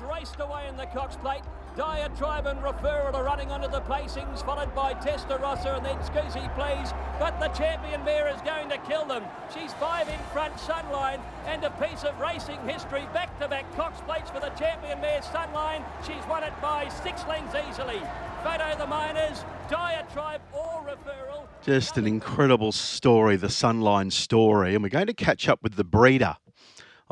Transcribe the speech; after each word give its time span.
raced 0.00 0.40
away 0.40 0.68
in 0.68 0.76
the 0.76 0.86
Cox 0.86 1.16
Plate. 1.16 1.42
Diatribe 1.76 2.46
and 2.46 2.60
Referral 2.60 3.14
are 3.14 3.24
running 3.24 3.50
onto 3.50 3.68
the 3.68 3.80
placings, 3.80 4.44
followed 4.44 4.74
by 4.74 4.94
Testarossa 4.94 5.76
and 5.76 5.84
then 5.84 5.96
Scoozy 5.98 6.46
Please. 6.54 6.92
But 7.18 7.40
the 7.40 7.48
champion 7.48 8.04
mare 8.04 8.28
is 8.28 8.40
going 8.42 8.68
to 8.68 8.78
kill 8.78 9.04
them. 9.06 9.24
She's 9.52 9.72
five 9.74 10.08
in 10.08 10.18
front, 10.32 10.54
Sunline, 10.56 11.20
and 11.46 11.64
a 11.64 11.70
piece 11.70 12.04
of 12.04 12.18
racing 12.20 12.58
history. 12.66 13.06
Back 13.12 13.38
to 13.40 13.48
back 13.48 13.64
Cox 13.74 14.00
Plates 14.02 14.30
for 14.30 14.40
the 14.40 14.50
champion 14.50 15.00
mare, 15.00 15.20
Sunline. 15.20 15.84
She's 16.06 16.24
won 16.28 16.44
it 16.44 16.52
by 16.62 16.88
six 17.02 17.26
lengths 17.26 17.56
easily. 17.68 18.00
Photo 18.44 18.76
the 18.76 18.86
Miners, 18.86 19.44
Diatribe 19.70 20.40
or 20.52 20.84
Referral. 20.84 21.46
Just 21.62 21.96
an 21.96 22.06
incredible 22.06 22.72
story, 22.72 23.36
the 23.36 23.46
Sunline 23.46 24.12
story. 24.12 24.74
And 24.74 24.82
we're 24.82 24.88
going 24.88 25.06
to 25.06 25.14
catch 25.14 25.48
up 25.48 25.62
with 25.62 25.76
the 25.76 25.84
breeder 25.84 26.36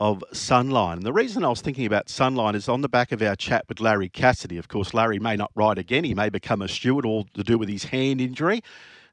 of 0.00 0.24
Sunline. 0.32 0.94
And 0.94 1.02
the 1.02 1.12
reason 1.12 1.44
I 1.44 1.48
was 1.50 1.60
thinking 1.60 1.84
about 1.84 2.06
Sunline 2.06 2.54
is 2.54 2.70
on 2.70 2.80
the 2.80 2.88
back 2.88 3.12
of 3.12 3.20
our 3.20 3.36
chat 3.36 3.66
with 3.68 3.80
Larry 3.80 4.08
Cassidy. 4.08 4.56
Of 4.56 4.66
course, 4.66 4.94
Larry 4.94 5.18
may 5.18 5.36
not 5.36 5.52
ride 5.54 5.76
again. 5.76 6.04
He 6.04 6.14
may 6.14 6.30
become 6.30 6.62
a 6.62 6.68
steward, 6.68 7.04
all 7.04 7.24
to 7.34 7.44
do 7.44 7.58
with 7.58 7.68
his 7.68 7.84
hand 7.84 8.20
injury. 8.20 8.62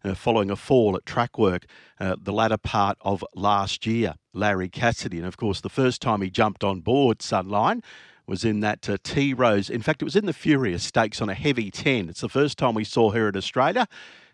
Uh, 0.04 0.14
following 0.14 0.50
a 0.50 0.56
fall 0.56 0.96
at 0.96 1.06
track 1.06 1.40
work 1.40 1.66
uh, 2.00 2.16
the 2.22 2.32
latter 2.32 2.58
part 2.58 2.98
of 3.02 3.26
last 3.36 3.86
year, 3.86 4.14
Larry 4.32 4.70
Cassidy. 4.70 5.18
And 5.18 5.26
of 5.26 5.36
course, 5.36 5.60
the 5.60 5.70
first 5.70 6.02
time 6.02 6.22
he 6.22 6.30
jumped 6.30 6.64
on 6.64 6.80
board 6.80 7.20
Sunline 7.20 7.84
was 8.28 8.46
in 8.46 8.62
that 8.62 8.88
uh, 8.88 8.98
Tea 9.04 9.34
Rose. 9.34 9.70
In 9.70 9.82
fact, 9.82 10.02
it 10.02 10.06
was 10.06 10.16
in 10.16 10.26
the 10.26 10.34
Furious 10.34 10.84
Stakes 10.84 11.22
on 11.22 11.30
a 11.30 11.34
heavy 11.34 11.72
10. 11.72 12.10
It's 12.10 12.22
the 12.22 12.30
first 12.30 12.58
time 12.58 12.76
we 12.76 12.84
saw 12.84 13.12
her 13.12 13.28
in 13.28 13.36
Australia. 13.36 13.88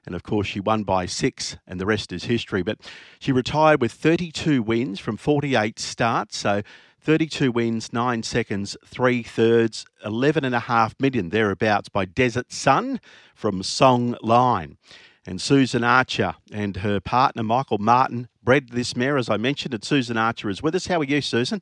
And 0.05 0.16
of 0.16 0.23
course, 0.23 0.48
she 0.48 0.59
won 0.59 0.84
by 0.84 1.05
six, 1.05 1.57
and 1.66 1.80
the 1.80 1.85
rest 1.85 2.11
is 2.11 2.25
history. 2.25 2.61
But 2.61 2.80
she 3.20 3.31
retired 3.31 3.81
with 3.81 3.91
32 3.91 4.61
wins 4.61 4.99
from 4.99 5.17
48 5.17 5.80
starts. 5.80 6.38
So 6.38 6.61
32 7.02 7.52
wins, 7.52 7.91
nine 7.91 8.23
seconds, 8.23 8.77
three 8.85 9.23
thirds, 9.23 9.85
11.5 10.05 10.94
million 10.99 11.30
thereabouts 11.30 11.89
by 11.89 12.05
Desert 12.05 12.52
Sun 12.52 13.02
from 13.36 13.61
Songline. 13.61 14.78
And 15.25 15.41
Susan 15.41 15.83
Archer 15.83 16.35
and 16.52 16.78
her 16.78 17.00
partner, 17.00 17.44
Michael 17.44 17.78
Martin, 17.78 18.28
bred 18.44 18.69
this 18.69 18.95
mare, 18.95 19.17
as 19.17 19.30
I 19.30 19.38
mentioned. 19.38 19.73
And 19.73 19.83
Susan 19.83 20.17
Archer 20.17 20.50
is 20.50 20.61
with 20.61 20.75
us. 20.75 20.88
How 20.88 21.00
are 21.00 21.06
you, 21.06 21.22
Susan? 21.22 21.61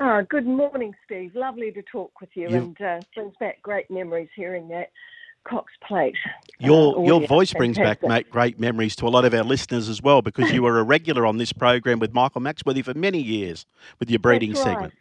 Oh, 0.00 0.22
good 0.28 0.46
morning, 0.46 0.94
Steve. 1.04 1.34
Lovely 1.34 1.72
to 1.72 1.82
talk 1.82 2.20
with 2.20 2.30
you, 2.34 2.48
you... 2.48 2.56
and 2.56 2.80
uh, 2.80 3.00
brings 3.14 3.34
back 3.40 3.60
great 3.62 3.90
memories 3.90 4.28
hearing 4.34 4.68
that 4.68 4.90
Cox 5.44 5.72
Plate. 5.86 6.16
Your 6.58 6.98
uh, 6.98 7.02
your 7.02 7.26
voice 7.26 7.52
brings 7.52 7.78
back 7.78 8.02
mate, 8.02 8.30
great 8.30 8.58
memories 8.58 8.96
to 8.96 9.06
a 9.06 9.10
lot 9.10 9.24
of 9.24 9.34
our 9.34 9.44
listeners 9.44 9.88
as 9.88 10.02
well 10.02 10.22
because 10.22 10.52
you 10.52 10.62
were 10.64 10.78
a 10.78 10.82
regular 10.82 11.26
on 11.26 11.38
this 11.38 11.52
program 11.52 11.98
with 11.98 12.12
Michael 12.12 12.40
Maxworthy 12.40 12.84
for 12.84 12.94
many 12.94 13.20
years 13.20 13.66
with 13.98 14.10
your 14.10 14.18
breeding 14.18 14.52
right. 14.52 14.62
segment. 14.62 14.94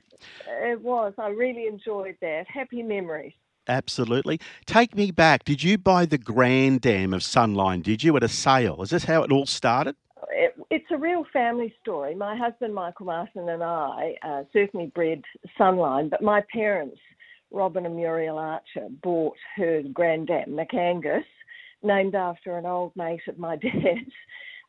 It 0.47 0.81
was. 0.81 1.13
I 1.17 1.29
really 1.29 1.67
enjoyed 1.67 2.17
that. 2.21 2.47
Happy 2.47 2.81
memories. 2.83 3.33
Absolutely. 3.67 4.39
Take 4.65 4.95
me 4.95 5.11
back. 5.11 5.43
Did 5.43 5.61
you 5.61 5.77
buy 5.77 6.05
the 6.05 6.17
Grand 6.17 6.81
Dam 6.81 7.13
of 7.13 7.21
Sunline? 7.21 7.83
Did 7.83 8.03
you 8.03 8.15
at 8.15 8.23
a 8.23 8.29
sale? 8.29 8.81
Is 8.81 8.89
this 8.89 9.03
how 9.03 9.23
it 9.23 9.31
all 9.31 9.45
started? 9.45 9.95
It, 10.29 10.55
it's 10.69 10.89
a 10.91 10.97
real 10.97 11.25
family 11.31 11.73
story. 11.81 12.15
My 12.15 12.35
husband, 12.35 12.73
Michael 12.73 13.07
Martin, 13.07 13.49
and 13.49 13.63
I 13.63 14.15
uh, 14.23 14.43
certainly 14.53 14.87
bred 14.87 15.23
Sunline, 15.59 16.09
but 16.09 16.21
my 16.21 16.43
parents 16.53 16.97
Robin 17.51 17.85
and 17.85 17.95
Muriel 17.95 18.37
Archer 18.37 18.87
bought 19.01 19.37
her 19.55 19.81
granddam, 19.93 20.49
McAngus, 20.49 21.23
named 21.83 22.15
after 22.15 22.57
an 22.57 22.65
old 22.65 22.95
mate 22.95 23.21
of 23.27 23.37
my 23.37 23.55
dad's. 23.61 24.11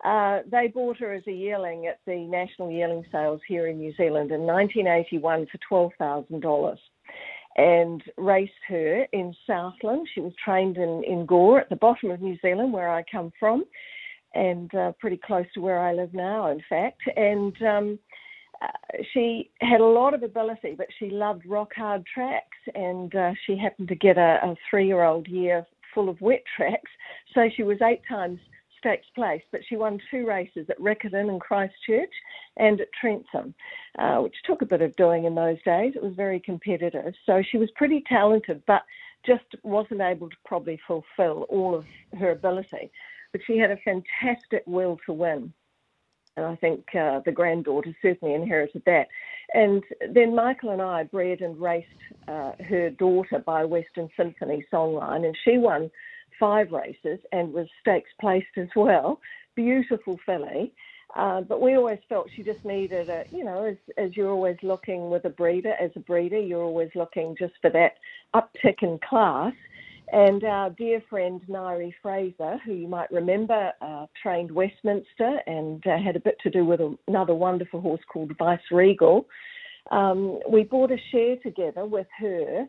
Uh, 0.04 0.40
they 0.50 0.68
bought 0.68 0.96
her 0.98 1.12
as 1.12 1.26
a 1.26 1.32
yearling 1.32 1.86
at 1.86 1.98
the 2.06 2.16
National 2.16 2.70
Yearling 2.70 3.04
Sales 3.10 3.40
here 3.48 3.66
in 3.66 3.78
New 3.78 3.92
Zealand 3.96 4.30
in 4.30 4.42
1981 4.42 5.46
for 5.68 5.90
$12,000 6.00 6.76
and 7.56 8.02
raced 8.16 8.52
her 8.68 9.06
in 9.12 9.34
Southland. 9.44 10.06
She 10.14 10.20
was 10.20 10.32
trained 10.42 10.76
in, 10.76 11.02
in 11.04 11.26
Gore 11.26 11.60
at 11.60 11.68
the 11.68 11.76
bottom 11.76 12.12
of 12.12 12.20
New 12.20 12.38
Zealand, 12.40 12.72
where 12.72 12.88
I 12.88 13.02
come 13.10 13.32
from, 13.40 13.64
and 14.34 14.72
uh, 14.76 14.92
pretty 15.00 15.16
close 15.16 15.46
to 15.54 15.60
where 15.60 15.80
I 15.80 15.92
live 15.92 16.14
now, 16.14 16.52
in 16.52 16.62
fact. 16.68 17.00
And 17.16 17.60
um, 17.62 17.98
she 19.12 19.50
had 19.60 19.80
a 19.80 19.84
lot 19.84 20.14
of 20.14 20.22
ability, 20.22 20.74
but 20.76 20.88
she 20.98 21.10
loved 21.10 21.46
rock 21.46 21.72
hard 21.74 22.04
tracks, 22.06 22.58
and 22.74 23.14
uh, 23.14 23.32
she 23.46 23.56
happened 23.56 23.88
to 23.88 23.94
get 23.94 24.18
a, 24.18 24.40
a 24.42 24.54
three 24.68 24.86
year 24.86 25.04
old 25.04 25.28
year 25.28 25.66
full 25.94 26.08
of 26.08 26.20
wet 26.20 26.42
tracks. 26.56 26.90
So 27.34 27.48
she 27.54 27.62
was 27.62 27.78
eight 27.82 28.02
times 28.08 28.40
stakes 28.78 29.06
place, 29.14 29.42
but 29.50 29.60
she 29.68 29.76
won 29.76 30.00
two 30.10 30.26
races 30.26 30.66
at 30.68 30.78
Riccarton 30.78 31.28
and 31.28 31.40
Christchurch 31.40 32.12
and 32.56 32.80
at 32.80 32.88
Trentham, 33.00 33.54
uh, 33.98 34.18
which 34.18 34.34
took 34.44 34.62
a 34.62 34.66
bit 34.66 34.82
of 34.82 34.94
doing 34.96 35.24
in 35.24 35.34
those 35.34 35.60
days. 35.64 35.94
It 35.96 36.02
was 36.02 36.14
very 36.14 36.40
competitive. 36.40 37.14
So 37.26 37.42
she 37.42 37.58
was 37.58 37.70
pretty 37.72 38.04
talented, 38.08 38.62
but 38.66 38.82
just 39.26 39.44
wasn't 39.64 40.00
able 40.00 40.30
to 40.30 40.36
probably 40.44 40.78
fulfill 40.86 41.42
all 41.48 41.74
of 41.74 41.84
her 42.18 42.30
ability. 42.30 42.90
But 43.32 43.42
she 43.46 43.58
had 43.58 43.70
a 43.70 43.76
fantastic 43.78 44.62
will 44.66 44.98
to 45.06 45.12
win 45.12 45.52
and 46.38 46.46
I 46.46 46.56
think 46.56 46.84
uh, 46.94 47.20
the 47.24 47.32
granddaughter 47.32 47.94
certainly 48.00 48.34
inherited 48.34 48.82
that. 48.86 49.08
And 49.54 49.82
then 50.14 50.34
Michael 50.34 50.70
and 50.70 50.82
I 50.82 51.02
bred 51.04 51.40
and 51.40 51.60
raced 51.60 51.88
uh, 52.28 52.52
her 52.68 52.90
daughter 52.90 53.42
by 53.44 53.64
Western 53.64 54.08
Symphony 54.16 54.64
Songline, 54.72 55.26
and 55.26 55.36
she 55.44 55.58
won 55.58 55.90
five 56.38 56.70
races 56.70 57.18
and 57.32 57.52
was 57.52 57.66
stakes 57.80 58.10
placed 58.20 58.46
as 58.56 58.68
well. 58.76 59.20
Beautiful 59.56 60.18
filly. 60.24 60.72
Uh, 61.16 61.40
but 61.40 61.62
we 61.62 61.74
always 61.74 61.98
felt 62.08 62.28
she 62.36 62.42
just 62.42 62.62
needed 62.64 63.08
a, 63.08 63.24
you 63.30 63.42
know, 63.42 63.64
as, 63.64 63.76
as 63.96 64.14
you're 64.14 64.30
always 64.30 64.58
looking 64.62 65.08
with 65.08 65.24
a 65.24 65.30
breeder, 65.30 65.74
as 65.80 65.90
a 65.96 66.00
breeder, 66.00 66.38
you're 66.38 66.62
always 66.62 66.90
looking 66.94 67.34
just 67.38 67.54
for 67.62 67.70
that 67.70 67.94
uptick 68.36 68.82
in 68.82 68.98
class. 69.08 69.54
And 70.10 70.42
our 70.44 70.70
dear 70.70 71.02
friend 71.10 71.40
Nairi 71.48 71.92
Fraser, 72.00 72.58
who 72.64 72.72
you 72.72 72.88
might 72.88 73.10
remember, 73.10 73.72
uh, 73.82 74.06
trained 74.22 74.50
Westminster 74.50 75.40
and 75.46 75.86
uh, 75.86 75.98
had 75.98 76.16
a 76.16 76.20
bit 76.20 76.38
to 76.44 76.50
do 76.50 76.64
with 76.64 76.80
another 77.08 77.34
wonderful 77.34 77.80
horse 77.80 78.00
called 78.10 78.32
Vice 78.38 78.58
Regal. 78.70 79.26
Um, 79.90 80.40
we 80.48 80.64
bought 80.64 80.92
a 80.92 80.98
share 81.10 81.36
together 81.36 81.84
with 81.84 82.06
her 82.18 82.66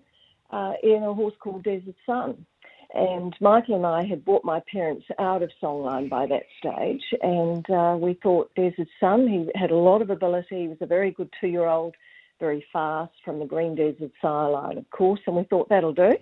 uh, 0.52 0.74
in 0.84 1.04
a 1.04 1.14
horse 1.14 1.34
called 1.40 1.64
Desert 1.64 1.96
Sun. 2.06 2.46
And 2.94 3.36
Michael 3.40 3.76
and 3.76 3.86
I 3.86 4.04
had 4.04 4.26
bought 4.26 4.44
my 4.44 4.62
parents 4.72 5.06
out 5.20 5.44
of 5.44 5.52
Songline 5.62 6.10
by 6.10 6.26
that 6.26 6.44
stage, 6.58 7.04
and 7.22 7.70
uh, 7.70 7.96
we 8.00 8.16
thought 8.16 8.54
Desert 8.56 8.88
Sun. 9.00 9.28
He 9.28 9.50
had 9.54 9.70
a 9.70 9.76
lot 9.76 10.02
of 10.02 10.10
ability. 10.10 10.62
He 10.62 10.68
was 10.68 10.80
a 10.82 10.88
very 10.88 11.12
good 11.12 11.30
two-year-old, 11.40 11.94
very 12.40 12.66
fast 12.74 13.14
from 13.24 13.38
the 13.38 13.46
Green 13.46 13.76
Desert 13.76 14.12
sire 14.22 14.50
line, 14.50 14.80
of 14.80 14.90
course. 14.90 15.20
And 15.28 15.36
we 15.36 15.44
thought 15.44 15.70
that'll 15.70 15.94
do. 15.94 16.18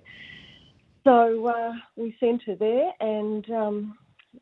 So 1.03 1.47
uh, 1.47 1.73
we 1.95 2.15
sent 2.19 2.43
her 2.43 2.55
there, 2.55 2.91
and 2.99 3.49
um, 3.51 3.97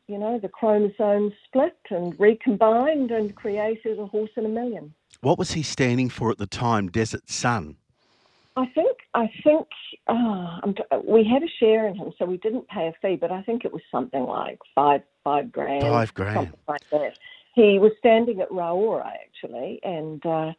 you 0.08 0.18
know 0.18 0.38
the 0.38 0.48
chromosomes 0.48 1.32
split 1.46 1.78
and 1.90 2.18
recombined 2.18 3.10
and 3.10 3.34
created 3.34 3.98
a 3.98 4.06
horse 4.06 4.30
in 4.36 4.46
a 4.46 4.48
million. 4.48 4.94
What 5.20 5.38
was 5.38 5.52
he 5.52 5.62
standing 5.62 6.08
for 6.08 6.30
at 6.30 6.38
the 6.38 6.46
time? 6.46 6.88
Desert 6.88 7.28
Sun. 7.30 7.76
I 8.56 8.66
think 8.74 8.96
I 9.14 9.30
think 9.44 9.66
uh, 10.08 10.60
we 11.04 11.24
had 11.24 11.42
a 11.42 11.48
share 11.60 11.86
in 11.86 11.94
him, 11.94 12.12
so 12.18 12.24
we 12.24 12.38
didn't 12.38 12.66
pay 12.68 12.88
a 12.88 12.92
fee, 13.02 13.16
but 13.16 13.30
I 13.30 13.42
think 13.42 13.64
it 13.64 13.72
was 13.72 13.82
something 13.90 14.24
like 14.24 14.58
five 14.74 15.02
five 15.24 15.52
grand, 15.52 15.82
five 15.82 16.14
grand, 16.14 16.34
something 16.34 16.60
like 16.66 16.90
that. 16.90 17.18
He 17.54 17.78
was 17.78 17.92
standing 17.98 18.40
at 18.40 18.50
Raora 18.50 19.06
actually, 19.06 19.80
and 19.82 20.24
uh, 20.24 20.52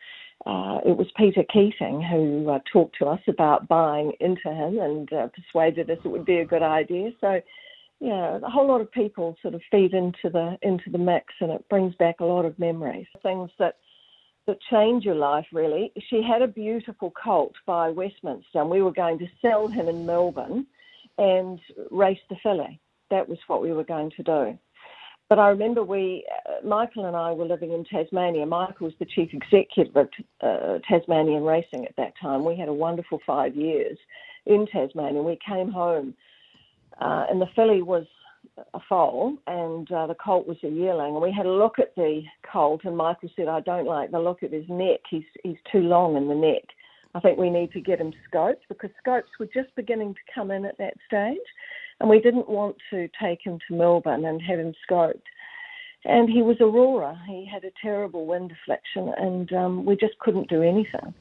uh, 0.47 0.79
it 0.85 0.95
was 0.95 1.07
Peter 1.17 1.43
Keating 1.51 2.01
who 2.01 2.49
uh, 2.49 2.59
talked 2.71 2.97
to 2.99 3.05
us 3.05 3.19
about 3.27 3.67
buying 3.67 4.13
into 4.21 4.49
him 4.49 4.79
and 4.79 5.11
uh, 5.11 5.27
persuaded 5.27 5.89
us 5.89 5.97
it 6.05 6.07
would 6.07 6.23
be 6.23 6.37
a 6.37 6.45
good 6.45 6.63
idea. 6.63 7.11
So, 7.19 7.41
yeah, 7.99 8.39
a 8.41 8.49
whole 8.49 8.65
lot 8.65 8.79
of 8.79 8.89
people 8.89 9.35
sort 9.41 9.55
of 9.55 9.61
feed 9.69 9.93
into 9.93 10.29
the 10.31 10.57
into 10.61 10.89
the 10.89 10.99
mix, 10.99 11.33
and 11.41 11.51
it 11.51 11.67
brings 11.67 11.95
back 11.95 12.21
a 12.21 12.25
lot 12.25 12.45
of 12.45 12.57
memories, 12.57 13.07
things 13.21 13.49
that 13.59 13.75
that 14.45 14.59
change 14.71 15.03
your 15.03 15.15
life. 15.15 15.47
Really, 15.51 15.91
she 16.09 16.23
had 16.23 16.41
a 16.41 16.47
beautiful 16.47 17.11
colt 17.11 17.55
by 17.65 17.89
Westminster, 17.89 18.61
and 18.61 18.69
we 18.69 18.81
were 18.81 18.93
going 18.93 19.19
to 19.19 19.27
sell 19.41 19.67
him 19.67 19.89
in 19.89 20.05
Melbourne 20.05 20.65
and 21.17 21.59
race 21.91 22.19
the 22.29 22.37
filly. 22.41 22.79
That 23.09 23.27
was 23.27 23.39
what 23.47 23.61
we 23.61 23.73
were 23.73 23.83
going 23.83 24.11
to 24.15 24.23
do. 24.23 24.59
But 25.29 25.39
I 25.39 25.49
remember 25.49 25.83
we, 25.83 26.25
uh, 26.47 26.65
Michael 26.65 27.05
and 27.05 27.15
I 27.15 27.33
were 27.33 27.45
living 27.45 27.73
in 27.73 27.83
Tasmania. 27.83 28.45
Michael 28.45 28.87
was 28.87 28.93
the 28.99 29.05
chief 29.05 29.29
executive 29.33 29.95
of 29.95 30.09
uh, 30.41 30.79
Tasmanian 30.87 31.43
Racing 31.43 31.85
at 31.85 31.95
that 31.97 32.13
time. 32.21 32.45
We 32.45 32.57
had 32.57 32.69
a 32.69 32.73
wonderful 32.73 33.19
five 33.25 33.55
years 33.55 33.97
in 34.45 34.65
Tasmania. 34.67 35.21
We 35.21 35.37
came 35.45 35.69
home, 35.69 36.13
uh, 37.01 37.25
and 37.29 37.41
the 37.41 37.47
filly 37.55 37.81
was 37.81 38.05
a 38.73 38.79
foal, 38.87 39.35
and 39.47 39.91
uh, 39.91 40.07
the 40.07 40.15
colt 40.15 40.47
was 40.47 40.57
a 40.63 40.69
yearling. 40.69 41.13
And 41.13 41.21
we 41.21 41.33
had 41.33 41.45
a 41.45 41.51
look 41.51 41.77
at 41.77 41.93
the 41.95 42.21
colt, 42.49 42.81
and 42.85 42.95
Michael 42.95 43.29
said, 43.35 43.49
"I 43.49 43.59
don't 43.59 43.85
like 43.85 44.11
the 44.11 44.19
look 44.19 44.43
of 44.43 44.51
his 44.53 44.65
neck. 44.69 45.01
He's 45.09 45.25
he's 45.43 45.57
too 45.69 45.81
long 45.81 46.15
in 46.15 46.29
the 46.29 46.35
neck. 46.35 46.63
I 47.13 47.19
think 47.19 47.37
we 47.37 47.49
need 47.49 47.71
to 47.73 47.81
get 47.81 47.99
him 47.99 48.13
scoped 48.31 48.67
because 48.69 48.91
scopes 49.01 49.29
were 49.39 49.49
just 49.53 49.75
beginning 49.75 50.13
to 50.13 50.19
come 50.33 50.51
in 50.51 50.63
at 50.63 50.77
that 50.77 50.93
stage." 51.05 51.37
And 51.99 52.09
we 52.09 52.19
didn't 52.19 52.49
want 52.49 52.77
to 52.91 53.09
take 53.21 53.39
him 53.43 53.59
to 53.67 53.75
Melbourne 53.75 54.25
and 54.25 54.41
have 54.41 54.59
him 54.59 54.73
scoped. 54.89 55.21
And 56.05 56.29
he 56.29 56.41
was 56.41 56.57
a 56.59 56.65
roarer. 56.65 57.17
He 57.27 57.49
had 57.51 57.63
a 57.63 57.71
terrible 57.81 58.25
wind 58.25 58.49
deflection, 58.49 59.13
and 59.17 59.51
um, 59.53 59.85
we 59.85 59.95
just 59.95 60.17
couldn't 60.19 60.49
do 60.49 60.61
anything. 60.61 61.13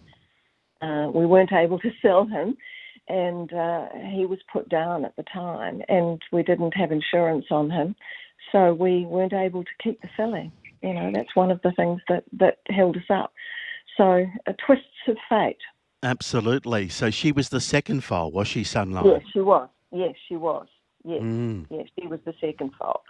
Uh, 0.82 1.10
we 1.12 1.26
weren't 1.26 1.52
able 1.52 1.78
to 1.80 1.90
sell 2.02 2.26
him, 2.26 2.56
and 3.08 3.52
uh, 3.52 3.86
he 4.12 4.26
was 4.26 4.38
put 4.52 4.68
down 4.68 5.04
at 5.04 5.16
the 5.16 5.24
time, 5.24 5.80
and 5.88 6.20
we 6.30 6.42
didn't 6.42 6.76
have 6.76 6.92
insurance 6.92 7.46
on 7.50 7.70
him, 7.70 7.96
so 8.52 8.74
we 8.74 9.06
weren't 9.06 9.32
able 9.32 9.64
to 9.64 9.70
keep 9.82 10.00
the 10.02 10.08
filly. 10.16 10.52
You 10.82 10.94
know, 10.94 11.10
that's 11.12 11.34
one 11.34 11.50
of 11.50 11.60
the 11.62 11.72
things 11.72 12.00
that, 12.08 12.24
that 12.34 12.58
held 12.68 12.96
us 12.96 13.10
up. 13.10 13.32
So, 13.96 14.26
uh, 14.46 14.52
twists 14.64 14.84
of 15.08 15.16
fate. 15.28 15.56
Absolutely. 16.02 16.88
So 16.88 17.10
she 17.10 17.32
was 17.32 17.48
the 17.48 17.60
second 17.60 18.04
foal, 18.04 18.30
was 18.30 18.46
she, 18.46 18.62
Sunline? 18.62 19.06
Yes, 19.06 19.22
she 19.32 19.40
was. 19.40 19.68
Yes, 19.92 20.14
she 20.28 20.36
was. 20.36 20.66
Yes, 21.04 21.22
Mm. 21.22 21.66
yes, 21.70 21.86
she 21.98 22.06
was 22.08 22.20
the 22.24 22.34
second 22.40 22.72
foal. 22.78 23.02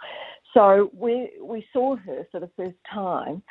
So 0.53 0.91
we 0.93 1.31
we 1.41 1.65
saw 1.73 1.95
her 1.95 2.27
for 2.31 2.39
the 2.39 2.49
first 2.55 2.77
time 2.91 3.41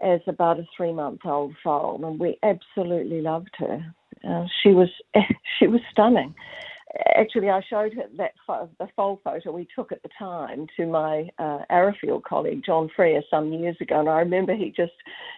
as 0.00 0.20
about 0.26 0.58
a 0.58 0.66
three 0.76 0.92
month 0.92 1.20
old 1.26 1.54
foal, 1.62 2.00
and 2.04 2.18
we 2.18 2.38
absolutely 2.42 3.20
loved 3.20 3.54
her. 3.58 3.94
Uh, 4.26 4.46
she 4.62 4.70
was 4.70 4.88
she 5.58 5.66
was 5.66 5.80
stunning. 5.90 6.34
Actually, 7.14 7.48
I 7.50 7.60
showed 7.60 7.94
her 7.94 8.06
that 8.16 8.32
fo- 8.44 8.68
the 8.80 8.88
foal 8.96 9.20
photo 9.22 9.52
we 9.52 9.68
took 9.76 9.92
at 9.92 10.02
the 10.02 10.08
time 10.18 10.66
to 10.76 10.86
my 10.86 11.30
uh, 11.38 11.60
Arrowfield 11.70 12.24
colleague 12.24 12.64
John 12.64 12.88
Freer 12.96 13.22
some 13.30 13.52
years 13.52 13.76
ago, 13.80 14.00
and 14.00 14.08
I 14.08 14.18
remember 14.18 14.54
he 14.54 14.70
just 14.70 14.94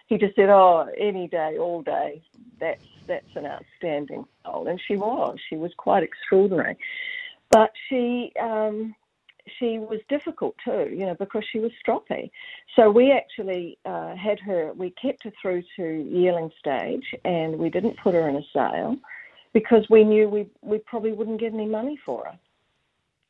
he 0.07 0.17
just 0.17 0.35
said, 0.37 0.49
"Oh, 0.49 0.87
any 0.99 1.29
day, 1.29 1.59
all 1.59 1.83
day, 1.83 2.23
that's 2.59 2.85
that's 3.07 3.35
an 3.37 3.47
outstanding 3.47 4.25
foal," 4.45 4.67
and 4.69 4.81
she 4.81 4.97
was. 4.97 5.39
She 5.51 5.57
was 5.57 5.73
quite 5.77 6.03
extraordinary, 6.03 6.77
but 7.53 7.71
she. 7.89 8.33
Um, 8.41 8.95
she 9.59 9.79
was 9.79 10.01
difficult 10.09 10.55
too, 10.65 10.89
you 10.91 11.07
know, 11.07 11.17
because 11.19 11.45
she 11.51 11.59
was 11.59 11.73
stroppy. 11.85 12.31
So 12.77 12.91
we 12.91 13.13
actually 13.13 13.79
uh, 13.85 14.15
had 14.15 14.39
her, 14.41 14.73
we 14.75 14.91
kept 14.91 15.25
her 15.25 15.33
through 15.41 15.63
to 15.77 16.09
yearling 16.09 16.51
stage 16.59 17.05
and 17.25 17.59
we 17.59 17.69
didn't 17.69 17.99
put 17.99 18.15
her 18.15 18.29
in 18.29 18.37
a 18.37 18.43
sale 18.53 18.97
because 19.53 19.85
we 19.91 20.05
knew 20.05 20.29
we, 20.29 20.47
we 20.63 20.79
probably 20.79 21.13
wouldn't 21.13 21.41
get 21.41 21.53
any 21.53 21.67
money 21.67 21.99
for 22.05 22.25
her. 22.25 22.39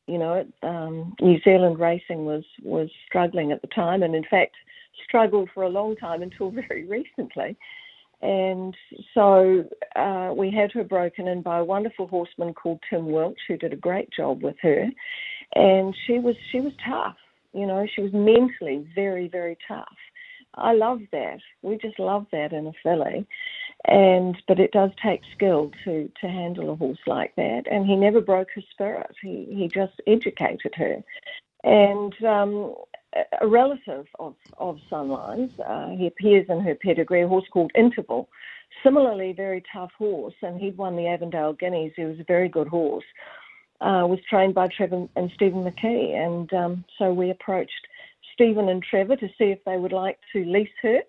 You 0.07 0.19
know, 0.19 0.47
um, 0.63 1.15
New 1.21 1.41
Zealand 1.43 1.79
racing 1.79 2.25
was, 2.25 2.45
was 2.63 2.91
struggling 3.07 3.53
at 3.53 3.63
the 3.63 3.69
time 3.69 4.03
and 4.03 4.15
in 4.15 4.25
fact 4.25 4.55
struggled 5.05 5.49
for 5.55 5.63
a 5.63 5.69
long 5.69 5.97
time 5.97 6.23
until 6.23 6.51
very 6.69 6.85
recently. 6.85 7.57
And 8.23 8.77
so 9.15 9.65
uh, 9.97 10.33
we 10.37 10.51
had 10.51 10.73
her 10.73 10.85
broken 10.85 11.29
in 11.29 11.43
by 11.43 11.59
a 11.59 11.65
wonderful 11.65 12.07
horseman 12.07 12.55
called 12.55 12.81
Tim 12.89 13.07
Welch, 13.07 13.39
who 13.49 13.57
did 13.57 13.73
a 13.73 13.77
great 13.77 14.11
job 14.11 14.43
with 14.43 14.57
her 14.63 14.89
and 15.55 15.97
she 16.07 16.19
was 16.19 16.37
she 16.51 16.61
was 16.61 16.73
tough. 16.85 17.17
You 17.53 17.67
know, 17.67 17.87
she 17.95 18.03
was 18.03 18.13
mentally 18.13 18.87
very 18.95 19.29
very 19.29 19.57
tough. 19.67 19.97
I 20.55 20.75
love 20.75 21.01
that. 21.13 21.39
We 21.63 21.79
just 21.79 21.99
love 21.99 22.27
that 22.33 22.53
in 22.53 22.67
a 22.67 22.73
filly, 22.83 23.27
and 23.87 24.37
but 24.49 24.61
it 24.61 24.73
does 24.73 24.91
take 25.03 25.21
skill 25.35 25.71
to 25.85 26.11
to 26.21 26.29
handle 26.29 26.71
a 26.71 26.77
horse 26.77 26.99
like 27.07 27.35
that. 27.37 27.65
And 27.71 27.87
he 27.87 27.97
never 27.97 28.21
broke 28.21 28.49
her 28.55 28.63
spirit. 28.71 29.15
He 29.21 29.47
he 29.51 29.69
just 29.69 30.01
educated 30.07 30.75
her, 30.77 31.03
and. 31.65 32.15
Um, 32.25 32.75
a 33.41 33.47
relative 33.47 34.07
of, 34.19 34.35
of 34.59 34.79
Sunline's, 34.89 35.59
uh, 35.61 35.89
he 35.97 36.07
appears 36.07 36.47
in 36.49 36.61
her 36.61 36.75
pedigree, 36.75 37.23
a 37.23 37.29
horse 37.29 37.45
called 37.51 37.73
Interval. 37.75 38.29
Similarly, 38.83 39.33
very 39.33 39.63
tough 39.73 39.93
horse, 39.99 40.35
and 40.43 40.59
he'd 40.59 40.79
won 40.79 40.97
the 40.97 41.07
Avondale 41.07 41.53
Guineas. 41.53 41.93
He 41.95 42.05
was 42.05 42.19
a 42.19 42.25
very 42.25 42.49
good 42.49 42.69
horse 42.69 43.05
uh, 43.83 44.07
was 44.07 44.21
trained 44.31 44.55
by 44.55 44.69
Trevor 44.69 45.09
and 45.17 45.31
Stephen 45.35 45.65
McKee. 45.65 46.15
And 46.15 46.53
um, 46.55 46.85
so 46.99 47.13
we 47.13 47.31
approached 47.31 47.89
Stephen 48.33 48.69
and 48.69 48.83
Trevor 48.83 49.17
to 49.17 49.29
see 49.37 49.47
if 49.47 49.63
they 49.65 49.77
would 49.77 49.93
like 49.93 50.19
to 50.33 50.45
lease 50.45 50.71
her. 50.83 51.01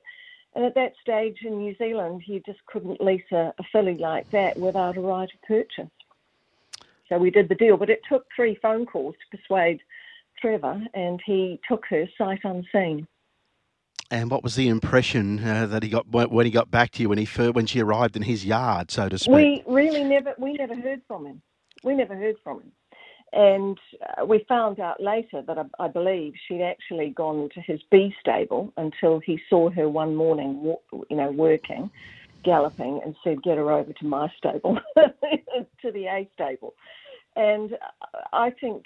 And 0.56 0.66
at 0.66 0.76
that 0.76 0.94
stage 1.02 1.40
in 1.44 1.60
New 1.60 1.76
Zealand, 1.78 2.24
you 2.26 2.42
just 2.46 2.66
couldn't 2.66 3.02
lease 3.02 3.32
a, 3.32 3.54
a 3.58 3.64
filly 3.72 3.98
like 3.98 4.30
that 4.32 4.58
without 4.58 4.98
a 4.98 5.02
right 5.02 5.30
of 5.32 5.42
purchase. 5.48 5.90
So 7.10 7.18
we 7.18 7.30
did 7.30 7.50
the 7.50 7.56
deal, 7.56 7.78
but 7.78 7.90
it 7.90 8.02
took 8.10 8.26
three 8.36 8.56
phone 8.56 8.86
calls 8.86 9.16
to 9.16 9.38
persuade 9.38 9.82
Trevor, 10.44 10.82
and 10.94 11.22
he 11.26 11.60
took 11.68 11.86
her 11.90 12.06
sight 12.18 12.42
unseen. 12.44 13.08
And 14.12 14.30
what 14.30 14.44
was 14.44 14.56
the 14.56 14.68
impression 14.68 15.44
uh, 15.44 15.66
that 15.68 15.82
he 15.82 15.90
got 15.90 16.08
when 16.10 16.30
when 16.30 16.46
he 16.46 16.52
got 16.52 16.70
back 16.70 16.92
to 16.92 17.02
you 17.02 17.10
when 17.10 17.18
he 17.18 17.26
when 17.52 17.66
she 17.66 17.80
arrived 17.80 18.16
in 18.16 18.24
his 18.24 18.46
yard, 18.46 18.92
so 18.92 19.08
to 19.08 19.18
speak? 19.18 19.34
We 19.34 19.64
really 19.66 20.04
never 20.04 20.36
we 20.38 20.54
never 20.54 20.76
heard 20.76 21.02
from 21.08 21.26
him. 21.26 21.42
We 21.84 21.96
never 21.96 22.16
heard 22.16 22.36
from 22.44 22.62
him. 22.62 22.72
And 23.32 23.80
uh, 24.22 24.26
we 24.26 24.46
found 24.48 24.80
out 24.80 25.02
later 25.02 25.42
that 25.42 25.58
I, 25.58 25.66
I 25.80 25.88
believe 25.88 26.34
she'd 26.48 26.62
actually 26.62 27.10
gone 27.10 27.50
to 27.56 27.62
his 27.62 27.82
bee 27.90 28.14
stable 28.20 28.72
until 28.78 29.20
he 29.20 29.40
saw 29.50 29.72
her 29.72 29.90
one 29.90 30.16
morning, 30.16 30.76
you 31.10 31.18
know, 31.18 31.32
working, 31.32 31.90
galloping, 32.44 33.02
and 33.04 33.16
said, 33.24 33.42
"Get 33.42 33.58
her 33.58 33.72
over 33.72 33.94
to 33.94 34.06
my 34.06 34.32
stable, 34.38 34.78
to 34.96 35.92
the 35.92 36.06
A 36.06 36.30
stable." 36.34 36.76
And 37.36 37.78
I 38.32 38.52
think 38.62 38.84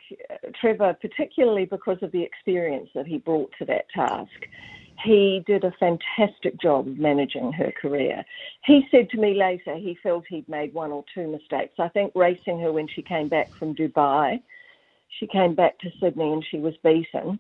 Trevor, 0.60 0.96
particularly 1.02 1.66
because 1.66 1.98
of 2.02 2.12
the 2.12 2.24
experience 2.24 2.90
that 2.96 3.08
he 3.08 3.18
brought 3.18 3.52
to 3.60 3.66
that 3.66 3.86
task, 3.94 4.48
he 5.04 5.44
did 5.46 5.64
a 5.64 5.74
fantastic 5.80 6.60
job 6.60 6.88
of 6.88 6.98
managing 6.98 7.52
her 7.54 7.72
career. 7.80 8.24
He 8.66 8.88
said 8.90 9.10
to 9.12 9.18
me 9.18 9.36
later 9.36 9.76
he 9.76 9.98
felt 10.02 10.26
he'd 10.28 10.50
made 10.50 10.74
one 10.74 10.92
or 10.92 11.04
two 11.14 11.28
mistakes. 11.28 11.76
I 11.78 11.90
think 11.90 12.14
racing 12.16 12.60
her 12.62 12.72
when 12.72 12.88
she 12.88 13.02
came 13.02 13.30
back 13.30 13.50
from 13.60 13.76
Dubai, 13.76 14.42
she 15.20 15.28
came 15.28 15.56
back 15.56 15.78
to 15.80 15.90
Sydney 16.02 16.34
and 16.34 16.46
she 16.50 16.58
was 16.58 16.74
beaten. 16.84 17.40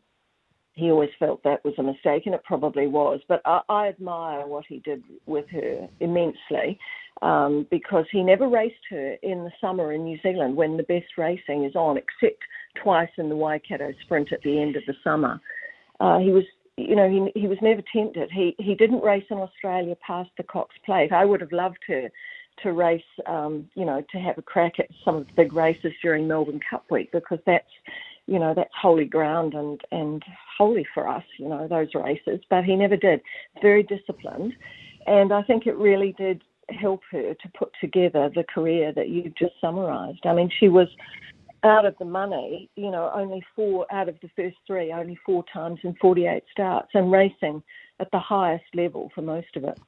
He 0.73 0.91
always 0.91 1.09
felt 1.17 1.41
that 1.43 1.65
was 1.65 1.73
a 1.79 1.83
mistake, 1.83 2.27
and 2.27 2.35
it 2.35 2.43
probably 2.43 2.85
was. 2.85 3.19
But 3.27 3.41
I, 3.45 3.61
I 3.67 3.87
admire 3.87 4.45
what 4.45 4.65
he 4.69 4.77
did 4.79 5.01
with 5.25 5.49
her 5.49 5.89
immensely 5.99 6.79
um, 7.21 7.67
because 7.71 8.05
he 8.11 8.23
never 8.23 8.47
raced 8.47 8.75
her 8.89 9.15
in 9.23 9.43
the 9.43 9.51
summer 9.59 9.93
in 9.93 10.03
New 10.03 10.19
Zealand 10.21 10.55
when 10.55 10.77
the 10.77 10.83
best 10.83 11.17
racing 11.17 11.63
is 11.63 11.75
on, 11.75 11.97
except 11.97 12.41
twice 12.81 13.09
in 13.17 13.29
the 13.29 13.35
Waikato 13.35 13.91
Sprint 14.03 14.31
at 14.31 14.41
the 14.43 14.59
end 14.59 14.75
of 14.75 14.83
the 14.85 14.95
summer. 15.03 15.39
Uh, 15.99 16.19
he 16.19 16.31
was 16.31 16.43
you 16.77 16.95
know, 16.95 17.09
he 17.09 17.39
he 17.39 17.47
was 17.47 17.57
never 17.61 17.81
tempted. 17.91 18.29
He 18.31 18.55
he 18.59 18.75
didn't 18.75 19.01
race 19.01 19.25
in 19.31 19.37
Australia 19.37 19.95
past 20.05 20.29
the 20.37 20.43
Cox 20.43 20.75
Plate. 20.85 21.11
I 21.11 21.25
would 21.25 21.41
have 21.41 21.51
loved 21.51 21.79
her 21.87 22.09
to 22.63 22.73
race, 22.73 23.01
um, 23.25 23.67
you 23.75 23.83
know, 23.85 24.03
to 24.11 24.17
have 24.19 24.37
a 24.37 24.43
crack 24.43 24.79
at 24.79 24.87
some 25.03 25.15
of 25.15 25.27
the 25.27 25.33
big 25.33 25.53
races 25.53 25.91
during 26.01 26.27
Melbourne 26.27 26.59
Cup 26.69 26.85
week 26.89 27.11
because 27.11 27.39
that's, 27.45 27.69
you 28.25 28.39
know, 28.39 28.53
that's 28.55 28.69
holy 28.79 29.05
ground 29.05 29.55
and 29.55 29.81
and 29.91 30.23
holy 30.55 30.85
for 30.93 31.07
us, 31.07 31.23
you 31.39 31.49
know, 31.49 31.67
those 31.67 31.89
races. 31.95 32.41
But 32.47 32.63
he 32.63 32.75
never 32.75 32.95
did. 32.95 33.21
Very 33.59 33.81
disciplined, 33.81 34.53
and 35.07 35.33
I 35.33 35.41
think 35.41 35.65
it 35.65 35.77
really 35.77 36.13
did 36.15 36.43
help 36.69 37.01
her 37.11 37.33
to 37.33 37.49
put 37.57 37.71
together 37.79 38.29
the 38.33 38.43
career 38.43 38.91
that 38.93 39.09
you've 39.09 39.35
just 39.35 39.53
summarised. 39.61 40.25
I 40.25 40.33
mean, 40.33 40.49
she 40.59 40.67
was 40.67 40.87
out 41.63 41.85
of 41.85 41.95
the 41.97 42.05
money, 42.05 42.69
you 42.75 42.91
know, 42.91 43.11
only 43.15 43.41
four 43.55 43.85
out 43.91 44.07
of 44.09 44.15
the 44.21 44.29
first 44.35 44.57
three, 44.67 44.91
only 44.91 45.17
four 45.25 45.43
times 45.51 45.79
in 45.83 45.95
48 45.99 46.43
starts, 46.51 46.89
and 46.93 47.11
racing 47.11 47.63
at 47.99 48.09
the 48.11 48.19
highest 48.19 48.65
level 48.75 49.11
for 49.15 49.21
most 49.21 49.55
of 49.55 49.63
it. 49.63 49.79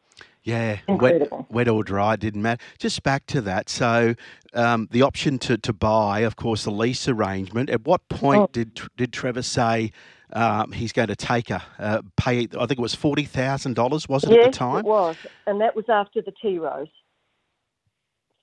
Yeah, 0.43 0.79
Incredible. 0.87 1.37
wet, 1.49 1.51
wet 1.51 1.67
or 1.67 1.83
dry 1.83 2.15
didn't 2.15 2.41
matter. 2.41 2.61
Just 2.77 3.03
back 3.03 3.25
to 3.27 3.41
that. 3.41 3.69
So, 3.69 4.15
um, 4.53 4.87
the 4.91 5.01
option 5.01 5.37
to, 5.39 5.57
to 5.59 5.73
buy, 5.73 6.19
of 6.21 6.35
course, 6.37 6.63
the 6.63 6.71
lease 6.71 7.07
arrangement. 7.07 7.69
At 7.69 7.85
what 7.85 8.07
point 8.09 8.41
Oh. 8.41 8.49
did 8.51 8.81
did 8.97 9.13
Trevor 9.13 9.43
say 9.43 9.91
um, 10.33 10.71
he's 10.71 10.91
going 10.91 11.07
to 11.07 11.15
take 11.15 11.49
her? 11.49 11.61
Uh, 11.77 12.01
pay, 12.17 12.47
I 12.59 12.65
think 12.65 12.71
it 12.71 12.79
was 12.79 12.95
forty 12.95 13.25
thousand 13.25 13.75
dollars, 13.75 14.07
was 14.07 14.23
it 14.23 14.31
yes, 14.31 14.45
at 14.45 14.51
the 14.51 14.57
time? 14.57 14.79
it 14.79 14.85
was, 14.85 15.15
and 15.47 15.61
that 15.61 15.75
was 15.75 15.85
after 15.89 16.21
the 16.21 16.33
Tea 16.41 16.59
Rose. 16.59 16.87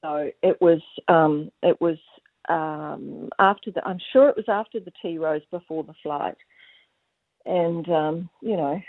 So 0.02 0.31
it 0.43 0.61
was, 0.61 0.81
um, 1.09 1.50
it 1.62 1.81
was 1.81 1.97
um, 2.49 3.28
after 3.38 3.71
the. 3.71 3.85
I'm 3.85 3.99
sure 4.12 4.28
it 4.28 4.37
was 4.37 4.49
after 4.49 4.81
the 4.81 4.93
Tea 5.02 5.19
Rose 5.19 5.43
before 5.50 5.85
the 5.85 5.95
flight. 6.02 6.37
And 7.45 7.88
um, 7.88 8.31
you 8.43 8.57
know, 8.57 8.81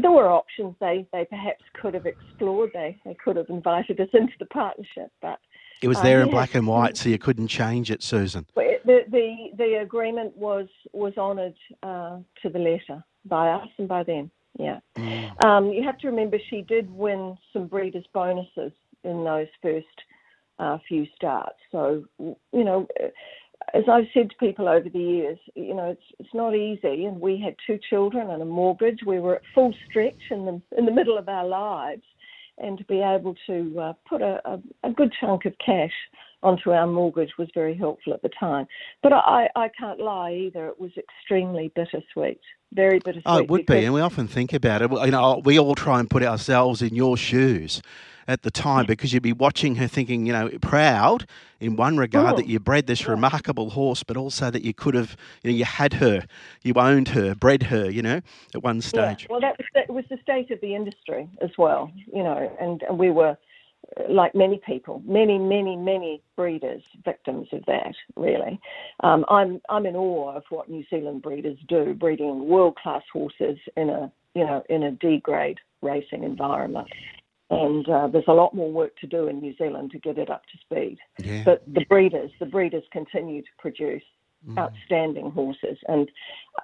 there 0.00 0.10
were 0.10 0.30
options 0.30 0.76
they, 0.80 1.04
they 1.12 1.24
perhaps 1.24 1.64
could 1.80 1.94
have 1.94 2.06
explored. 2.06 2.70
They 2.72 2.96
they 3.04 3.16
could 3.22 3.36
have 3.36 3.48
invited 3.48 4.00
us 4.00 4.08
into 4.14 4.34
the 4.38 4.46
partnership, 4.46 5.10
but 5.20 5.40
It 5.82 5.88
was 5.88 5.98
uh, 5.98 6.02
there 6.02 6.20
in 6.20 6.28
yeah. 6.28 6.32
black 6.32 6.54
and 6.54 6.66
white, 6.66 6.96
so 6.96 7.08
you 7.08 7.18
couldn't 7.18 7.48
change 7.48 7.90
it, 7.90 8.02
Susan. 8.02 8.46
The 8.54 9.04
the 9.10 9.50
the 9.56 9.80
agreement 9.82 10.36
was 10.36 10.68
was 10.92 11.14
honoured 11.16 11.56
uh, 11.82 12.18
to 12.42 12.48
the 12.50 12.58
letter 12.58 13.04
by 13.24 13.50
us 13.50 13.68
and 13.78 13.88
by 13.88 14.02
them. 14.02 14.30
Yeah. 14.58 14.80
Mm. 14.96 15.42
Um, 15.42 15.70
you 15.70 15.82
have 15.82 15.98
to 15.98 16.08
remember 16.08 16.38
she 16.50 16.62
did 16.62 16.90
win 16.90 17.36
some 17.52 17.66
breeders' 17.66 18.04
bonuses 18.12 18.72
in 19.02 19.24
those 19.24 19.48
first 19.62 19.86
uh, 20.58 20.78
few 20.86 21.06
starts. 21.16 21.58
So 21.72 22.04
you 22.18 22.36
know, 22.52 22.86
as 23.72 23.84
I've 23.90 24.06
said 24.12 24.30
to 24.30 24.36
people 24.36 24.68
over 24.68 24.88
the 24.88 24.98
years, 24.98 25.38
you 25.54 25.74
know, 25.74 25.90
it's 25.90 26.02
it's 26.18 26.34
not 26.34 26.54
easy. 26.54 27.06
And 27.06 27.20
we 27.20 27.40
had 27.40 27.56
two 27.66 27.78
children 27.90 28.30
and 28.30 28.42
a 28.42 28.46
mortgage. 28.46 29.00
We 29.06 29.18
were 29.18 29.36
at 29.36 29.42
full 29.54 29.74
stretch 29.88 30.30
in 30.30 30.44
the 30.44 30.60
in 30.76 30.86
the 30.86 30.92
middle 30.92 31.18
of 31.18 31.28
our 31.28 31.46
lives, 31.46 32.02
and 32.58 32.78
to 32.78 32.84
be 32.84 33.00
able 33.00 33.34
to 33.46 33.80
uh, 33.80 33.92
put 34.08 34.22
a, 34.22 34.40
a, 34.44 34.60
a 34.84 34.90
good 34.92 35.12
chunk 35.20 35.44
of 35.44 35.54
cash 35.64 35.92
onto 36.42 36.70
our 36.70 36.86
mortgage 36.86 37.30
was 37.38 37.48
very 37.54 37.74
helpful 37.74 38.12
at 38.12 38.22
the 38.22 38.30
time. 38.38 38.66
But 39.02 39.12
I, 39.12 39.48
I 39.56 39.70
can't 39.78 39.98
lie 39.98 40.32
either. 40.32 40.68
It 40.68 40.78
was 40.78 40.92
extremely 40.96 41.72
bittersweet, 41.74 42.38
very 42.72 42.98
bittersweet. 42.98 43.24
Oh, 43.26 43.38
it 43.38 43.48
would 43.48 43.66
be, 43.66 43.84
and 43.84 43.94
we 43.94 44.00
often 44.00 44.28
think 44.28 44.52
about 44.52 44.82
it. 44.82 44.90
You 44.90 45.10
know, 45.10 45.40
we 45.44 45.58
all 45.58 45.74
try 45.74 46.00
and 46.00 46.08
put 46.08 46.22
ourselves 46.22 46.82
in 46.82 46.94
your 46.94 47.16
shoes, 47.16 47.82
at 48.26 48.42
the 48.42 48.50
time 48.50 48.86
because 48.86 49.12
you'd 49.12 49.22
be 49.22 49.32
watching 49.32 49.76
her 49.76 49.86
thinking, 49.86 50.26
you 50.26 50.32
know, 50.32 50.50
proud 50.60 51.26
in 51.60 51.76
one 51.76 51.96
regard 51.96 52.34
Oh, 52.34 52.36
that 52.36 52.46
you 52.46 52.58
bred 52.58 52.86
this 52.86 53.02
yeah. 53.02 53.10
remarkable 53.10 53.70
horse, 53.70 54.02
but 54.02 54.16
also 54.16 54.50
that 54.50 54.62
you 54.62 54.74
could 54.74 54.94
have, 54.94 55.16
you 55.42 55.50
know, 55.50 55.56
you 55.56 55.64
had 55.64 55.94
her, 55.94 56.24
you 56.62 56.74
owned 56.74 57.08
her, 57.08 57.34
bred 57.34 57.64
her, 57.64 57.90
you 57.90 58.02
know, 58.02 58.20
at 58.54 58.62
one 58.62 58.80
stage. 58.80 59.22
Yeah. 59.22 59.26
Well, 59.30 59.40
that 59.40 59.58
was, 59.58 59.66
that 59.74 59.90
was 59.90 60.04
the 60.10 60.18
state 60.22 60.50
of 60.50 60.60
the 60.60 60.74
industry 60.74 61.28
as 61.40 61.50
well, 61.58 61.90
you 62.12 62.22
know, 62.22 62.56
and, 62.60 62.82
and 62.82 62.98
we 62.98 63.10
were, 63.10 63.36
uh, 63.98 64.02
like 64.08 64.34
many 64.34 64.60
people, 64.66 65.02
many, 65.04 65.38
many, 65.38 65.76
many 65.76 66.22
breeders, 66.36 66.82
victims 67.04 67.48
of 67.52 67.64
that, 67.66 67.94
really. 68.16 68.58
Um, 69.00 69.24
I'm, 69.28 69.60
I'm 69.68 69.84
in 69.86 69.96
awe 69.96 70.36
of 70.36 70.44
what 70.48 70.70
New 70.70 70.84
Zealand 70.88 71.22
breeders 71.22 71.58
do, 71.68 71.94
breeding 71.94 72.48
world-class 72.48 73.02
horses 73.12 73.58
in 73.76 73.90
a, 73.90 74.10
you 74.34 74.44
know, 74.44 74.64
in 74.68 74.82
a 74.82 74.90
D-grade 74.90 75.60
racing 75.82 76.24
environment. 76.24 76.88
And 77.54 77.88
uh, 77.88 78.08
there's 78.08 78.24
a 78.28 78.32
lot 78.32 78.54
more 78.54 78.70
work 78.70 78.96
to 78.98 79.06
do 79.06 79.28
in 79.28 79.40
New 79.40 79.54
Zealand 79.56 79.90
to 79.92 79.98
get 79.98 80.18
it 80.18 80.30
up 80.30 80.42
to 80.52 80.58
speed. 80.58 80.98
Yeah. 81.18 81.42
But 81.44 81.62
the 81.72 81.84
breeders, 81.88 82.30
the 82.40 82.46
breeders 82.46 82.84
continue 82.92 83.42
to 83.42 83.48
produce 83.58 84.02
Mm. 84.46 84.58
outstanding 84.58 85.30
horses, 85.30 85.78
and 85.88 86.10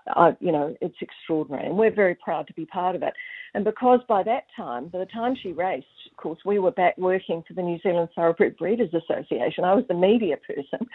I, 0.08 0.36
you 0.40 0.52
know, 0.52 0.76
it's 0.82 0.96
extraordinary, 1.00 1.66
and 1.66 1.78
we're 1.78 1.90
very 1.94 2.14
proud 2.14 2.46
to 2.48 2.52
be 2.52 2.66
part 2.66 2.94
of 2.94 3.02
it. 3.02 3.14
And 3.54 3.64
because 3.64 4.00
by 4.06 4.22
that 4.24 4.44
time, 4.54 4.88
by 4.88 4.98
the 4.98 5.06
time 5.06 5.34
she 5.34 5.52
raced, 5.52 5.86
of 6.10 6.16
course, 6.18 6.38
we 6.44 6.58
were 6.58 6.72
back 6.72 6.98
working 6.98 7.42
for 7.48 7.54
the 7.54 7.62
New 7.62 7.78
Zealand 7.82 8.10
Thoroughbred 8.14 8.58
Breeders 8.58 8.92
Association. 8.92 9.64
I 9.64 9.72
was 9.72 9.86
the 9.88 9.94
media 9.94 10.36
person, 10.36 10.86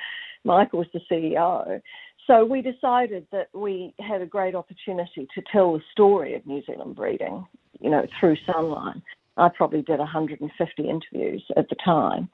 Michael 0.44 0.80
was 0.80 0.88
the 0.94 1.02
CEO. 1.10 1.82
So 2.28 2.46
we 2.46 2.62
decided 2.62 3.26
that 3.32 3.50
we 3.56 3.96
had 4.00 4.22
a 4.22 4.28
great 4.28 4.54
opportunity 4.54 5.28
to 5.34 5.42
tell 5.52 5.74
the 5.74 5.82
story 5.92 6.36
of 6.36 6.46
New 6.46 6.64
Zealand 6.66 6.96
breeding, 6.96 7.48
you 7.80 7.90
know, 7.90 8.06
through 8.20 8.38
Sunline. 8.48 9.02
I 9.38 9.50
probably 9.50 9.82
did 9.82 10.00
150 10.00 10.90
interviews 10.90 11.44
at 11.58 11.70
the 11.70 11.76
time. 11.84 12.30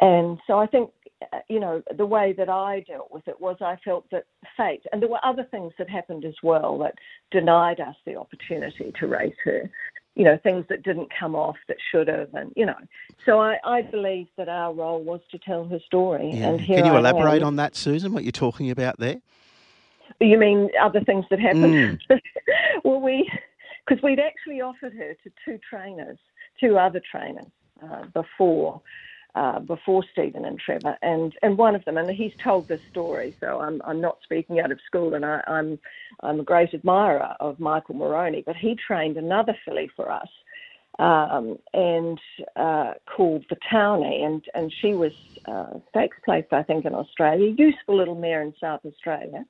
And 0.00 0.38
so 0.46 0.58
I 0.58 0.66
think, 0.66 0.90
uh, 1.32 1.38
you 1.48 1.58
know, 1.58 1.82
the 1.96 2.06
way 2.06 2.34
that 2.36 2.48
I 2.48 2.84
dealt 2.86 3.12
with 3.12 3.26
it 3.28 3.40
was 3.40 3.56
I 3.60 3.76
felt 3.84 4.08
that 4.10 4.26
fate, 4.56 4.82
and 4.92 5.02
there 5.02 5.08
were 5.08 5.24
other 5.24 5.46
things 5.50 5.72
that 5.78 5.88
happened 5.88 6.24
as 6.24 6.34
well 6.42 6.78
that 6.78 6.94
denied 7.30 7.80
us 7.80 7.96
the 8.06 8.16
opportunity 8.16 8.92
to 9.00 9.06
raise 9.06 9.34
her. 9.44 9.70
You 10.14 10.22
know, 10.22 10.38
things 10.44 10.64
that 10.68 10.84
didn't 10.84 11.08
come 11.18 11.34
off 11.34 11.56
that 11.66 11.76
should 11.90 12.06
have, 12.06 12.32
and 12.34 12.52
you 12.54 12.66
know. 12.66 12.76
So 13.26 13.40
I, 13.40 13.56
I 13.64 13.82
believe 13.82 14.28
that 14.36 14.48
our 14.48 14.72
role 14.72 15.02
was 15.02 15.20
to 15.32 15.38
tell 15.38 15.64
her 15.66 15.80
story. 15.84 16.30
Yeah. 16.32 16.50
And 16.50 16.60
Can 16.60 16.86
you 16.86 16.92
I 16.92 16.98
elaborate 17.00 17.42
am. 17.42 17.48
on 17.48 17.56
that, 17.56 17.74
Susan, 17.74 18.12
what 18.12 18.22
you're 18.22 18.30
talking 18.30 18.70
about 18.70 19.00
there? 19.00 19.20
You 20.20 20.38
mean 20.38 20.70
other 20.80 21.00
things 21.00 21.24
that 21.30 21.40
happened? 21.40 22.00
Mm. 22.08 22.20
well, 22.84 23.00
we, 23.00 23.28
because 23.86 24.02
we'd 24.02 24.20
actually 24.20 24.60
offered 24.60 24.92
her 24.94 25.14
to 25.24 25.30
two 25.44 25.58
trainers, 25.68 26.18
two 26.60 26.78
other 26.78 27.00
trainers 27.10 27.46
uh, 27.82 28.04
before. 28.12 28.80
Uh, 29.36 29.58
before 29.58 30.04
Stephen 30.12 30.44
and 30.44 30.60
Trevor, 30.60 30.96
and, 31.02 31.34
and 31.42 31.58
one 31.58 31.74
of 31.74 31.84
them, 31.86 31.96
and 31.96 32.08
he's 32.08 32.30
told 32.40 32.68
this 32.68 32.80
story, 32.92 33.36
so 33.40 33.58
I'm 33.58 33.82
I'm 33.84 34.00
not 34.00 34.18
speaking 34.22 34.60
out 34.60 34.70
of 34.70 34.78
school, 34.86 35.14
and 35.14 35.26
I, 35.26 35.40
I'm 35.48 35.76
I'm 36.20 36.38
a 36.38 36.44
great 36.44 36.72
admirer 36.72 37.34
of 37.40 37.58
Michael 37.58 37.96
Moroney, 37.96 38.44
but 38.46 38.54
he 38.54 38.76
trained 38.76 39.16
another 39.16 39.56
filly 39.64 39.90
for 39.96 40.08
us, 40.08 40.28
um, 41.00 41.58
and 41.72 42.20
uh, 42.54 42.92
called 43.16 43.44
the 43.50 43.56
Townie, 43.72 44.24
and 44.24 44.44
and 44.54 44.72
she 44.80 44.94
was 44.94 45.12
uh, 45.46 45.78
stakes 45.90 46.16
placed, 46.24 46.52
I 46.52 46.62
think, 46.62 46.84
in 46.84 46.94
Australia, 46.94 47.52
useful 47.58 47.96
little 47.96 48.14
mare 48.14 48.42
in 48.42 48.54
South 48.60 48.82
Australia. 48.86 49.44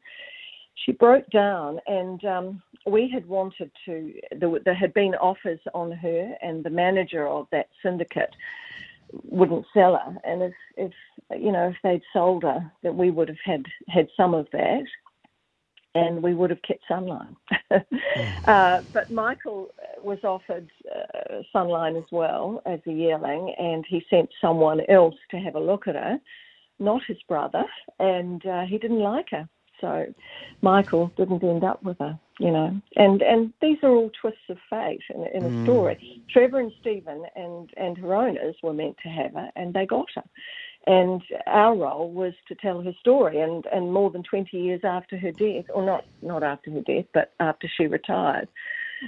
She 0.84 0.92
broke 0.92 1.28
down, 1.30 1.78
and 1.86 2.24
um, 2.24 2.62
we 2.86 3.08
had 3.12 3.26
wanted 3.26 3.70
to. 3.86 4.12
There, 4.38 4.58
there 4.64 4.74
had 4.74 4.92
been 4.92 5.14
offers 5.14 5.60
on 5.72 5.92
her, 5.92 6.34
and 6.42 6.64
the 6.64 6.70
manager 6.70 7.28
of 7.28 7.46
that 7.52 7.68
syndicate 7.82 8.34
wouldn't 9.22 9.66
sell 9.72 9.96
her. 9.96 10.16
And 10.24 10.42
if, 10.42 10.52
if 10.76 10.92
you 11.40 11.52
know, 11.52 11.68
if 11.68 11.76
they'd 11.82 12.02
sold 12.12 12.42
her, 12.42 12.70
that 12.82 12.94
we 12.94 13.10
would 13.10 13.28
have 13.28 13.38
had 13.44 13.64
had 13.88 14.08
some 14.16 14.34
of 14.34 14.46
that, 14.52 14.84
and 15.94 16.22
we 16.22 16.34
would 16.34 16.50
have 16.50 16.62
kept 16.62 16.82
Sunline. 16.90 17.36
uh, 18.48 18.78
but 18.92 19.10
Michael 19.10 19.68
was 20.02 20.18
offered 20.24 20.68
uh, 20.92 21.42
Sunline 21.54 21.96
as 21.96 22.08
well 22.10 22.62
as 22.66 22.80
a 22.86 22.92
yearling, 22.92 23.54
and 23.58 23.84
he 23.88 24.04
sent 24.10 24.28
someone 24.40 24.80
else 24.88 25.14
to 25.30 25.36
have 25.38 25.54
a 25.54 25.60
look 25.60 25.86
at 25.86 25.94
her, 25.94 26.18
not 26.80 27.02
his 27.06 27.18
brother, 27.28 27.64
and 28.00 28.44
uh, 28.46 28.62
he 28.62 28.78
didn't 28.78 29.00
like 29.00 29.26
her. 29.30 29.48
So 29.84 30.14
Michael 30.62 31.12
didn't 31.14 31.44
end 31.44 31.62
up 31.62 31.82
with 31.82 31.98
her, 31.98 32.18
you 32.40 32.50
know. 32.50 32.80
And 32.96 33.20
and 33.20 33.52
these 33.60 33.76
are 33.82 33.90
all 33.90 34.10
twists 34.18 34.48
of 34.48 34.56
fate 34.70 35.02
in, 35.14 35.26
in 35.34 35.44
a 35.44 35.48
mm. 35.48 35.64
story. 35.64 36.22
Trevor 36.30 36.60
and 36.60 36.72
Stephen 36.80 37.24
and 37.36 37.70
and 37.76 37.98
her 37.98 38.14
owners 38.14 38.56
were 38.62 38.72
meant 38.72 38.96
to 39.02 39.10
have 39.10 39.34
her, 39.34 39.50
and 39.56 39.74
they 39.74 39.84
got 39.84 40.06
her. 40.14 40.24
And 40.86 41.22
our 41.46 41.74
role 41.76 42.10
was 42.10 42.32
to 42.48 42.54
tell 42.54 42.80
her 42.80 42.94
story. 42.98 43.40
And 43.40 43.66
and 43.66 43.92
more 43.92 44.10
than 44.10 44.22
twenty 44.22 44.56
years 44.56 44.80
after 44.84 45.18
her 45.18 45.32
death, 45.32 45.66
or 45.74 45.84
not 45.84 46.06
not 46.22 46.42
after 46.42 46.70
her 46.70 46.80
death, 46.80 47.04
but 47.12 47.34
after 47.40 47.68
she 47.76 47.86
retired. 47.86 48.48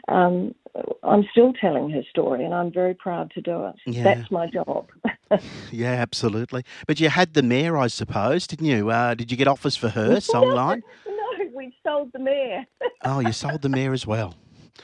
Um, 0.09 0.55
I'm 1.03 1.25
still 1.31 1.53
telling 1.55 1.91
her 1.91 2.03
story, 2.11 2.45
and 2.45 2.53
I'm 2.55 2.73
very 2.73 2.95
proud 2.95 3.31
to 3.33 3.41
do 3.41 3.67
it. 3.67 3.75
Yeah. 3.87 4.03
That's 4.05 4.31
my 4.31 4.47
job. 4.47 4.89
Yeah, 5.73 5.91
absolutely. 5.91 6.65
But 6.87 7.01
you 7.01 7.09
had 7.09 7.35
the 7.35 7.43
mare, 7.43 7.77
I 7.77 7.89
suppose, 7.89 8.47
didn't 8.47 8.67
you? 8.67 8.91
Uh, 8.91 9.15
did 9.15 9.33
you 9.33 9.37
get 9.37 9.49
offers 9.49 9.77
for 9.77 9.89
her, 9.89 10.19
Songline? 10.19 10.83
no, 11.07 11.51
we 11.53 11.75
sold 11.83 12.13
the 12.13 12.21
mare. 12.21 12.65
Oh, 13.05 13.19
you 13.19 13.33
sold 13.33 13.63
the 13.63 13.69
mare 13.69 13.93
as 13.93 14.07
well. 14.07 14.35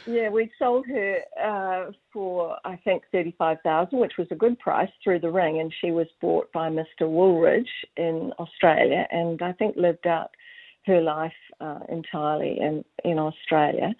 Yeah, 0.06 0.30
we 0.30 0.50
sold 0.58 0.86
her 0.86 1.18
uh, 1.42 1.92
for 2.12 2.56
I 2.64 2.76
think 2.76 3.04
thirty-five 3.12 3.58
thousand, 3.62 3.98
which 4.00 4.14
was 4.18 4.26
a 4.30 4.34
good 4.34 4.58
price 4.58 4.90
through 5.02 5.20
the 5.20 5.30
ring, 5.30 5.60
and 5.60 5.72
she 5.80 5.90
was 5.90 6.06
bought 6.20 6.52
by 6.52 6.68
Mr. 6.70 7.08
Woolridge 7.08 7.70
in 7.96 8.32
Australia, 8.38 9.06
and 9.10 9.40
I 9.42 9.52
think 9.52 9.76
lived 9.76 10.06
out 10.06 10.30
her 10.86 11.00
life 11.00 11.32
uh, 11.60 11.80
entirely 11.88 12.58
in 12.60 12.84
in 13.04 13.18
Australia. 13.18 13.94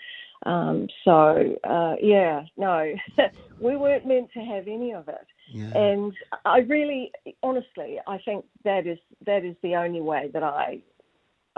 Um, 0.45 0.89
so 1.05 1.57
uh, 1.65 1.95
yeah, 2.01 2.43
no, 2.57 2.93
we 3.61 3.77
weren't 3.77 4.07
meant 4.07 4.33
to 4.33 4.41
have 4.41 4.67
any 4.67 4.93
of 4.93 5.09
it. 5.09 5.27
Yeah. 5.53 5.77
And 5.77 6.13
I 6.45 6.59
really, 6.59 7.13
honestly, 7.43 7.99
I 8.07 8.19
think 8.19 8.45
that 8.65 8.87
is 8.87 8.99
that 9.27 9.45
is 9.45 9.57
the 9.63 9.77
only 9.77 10.01
way 10.01 10.31
that 10.33 10.43
I 10.43 10.81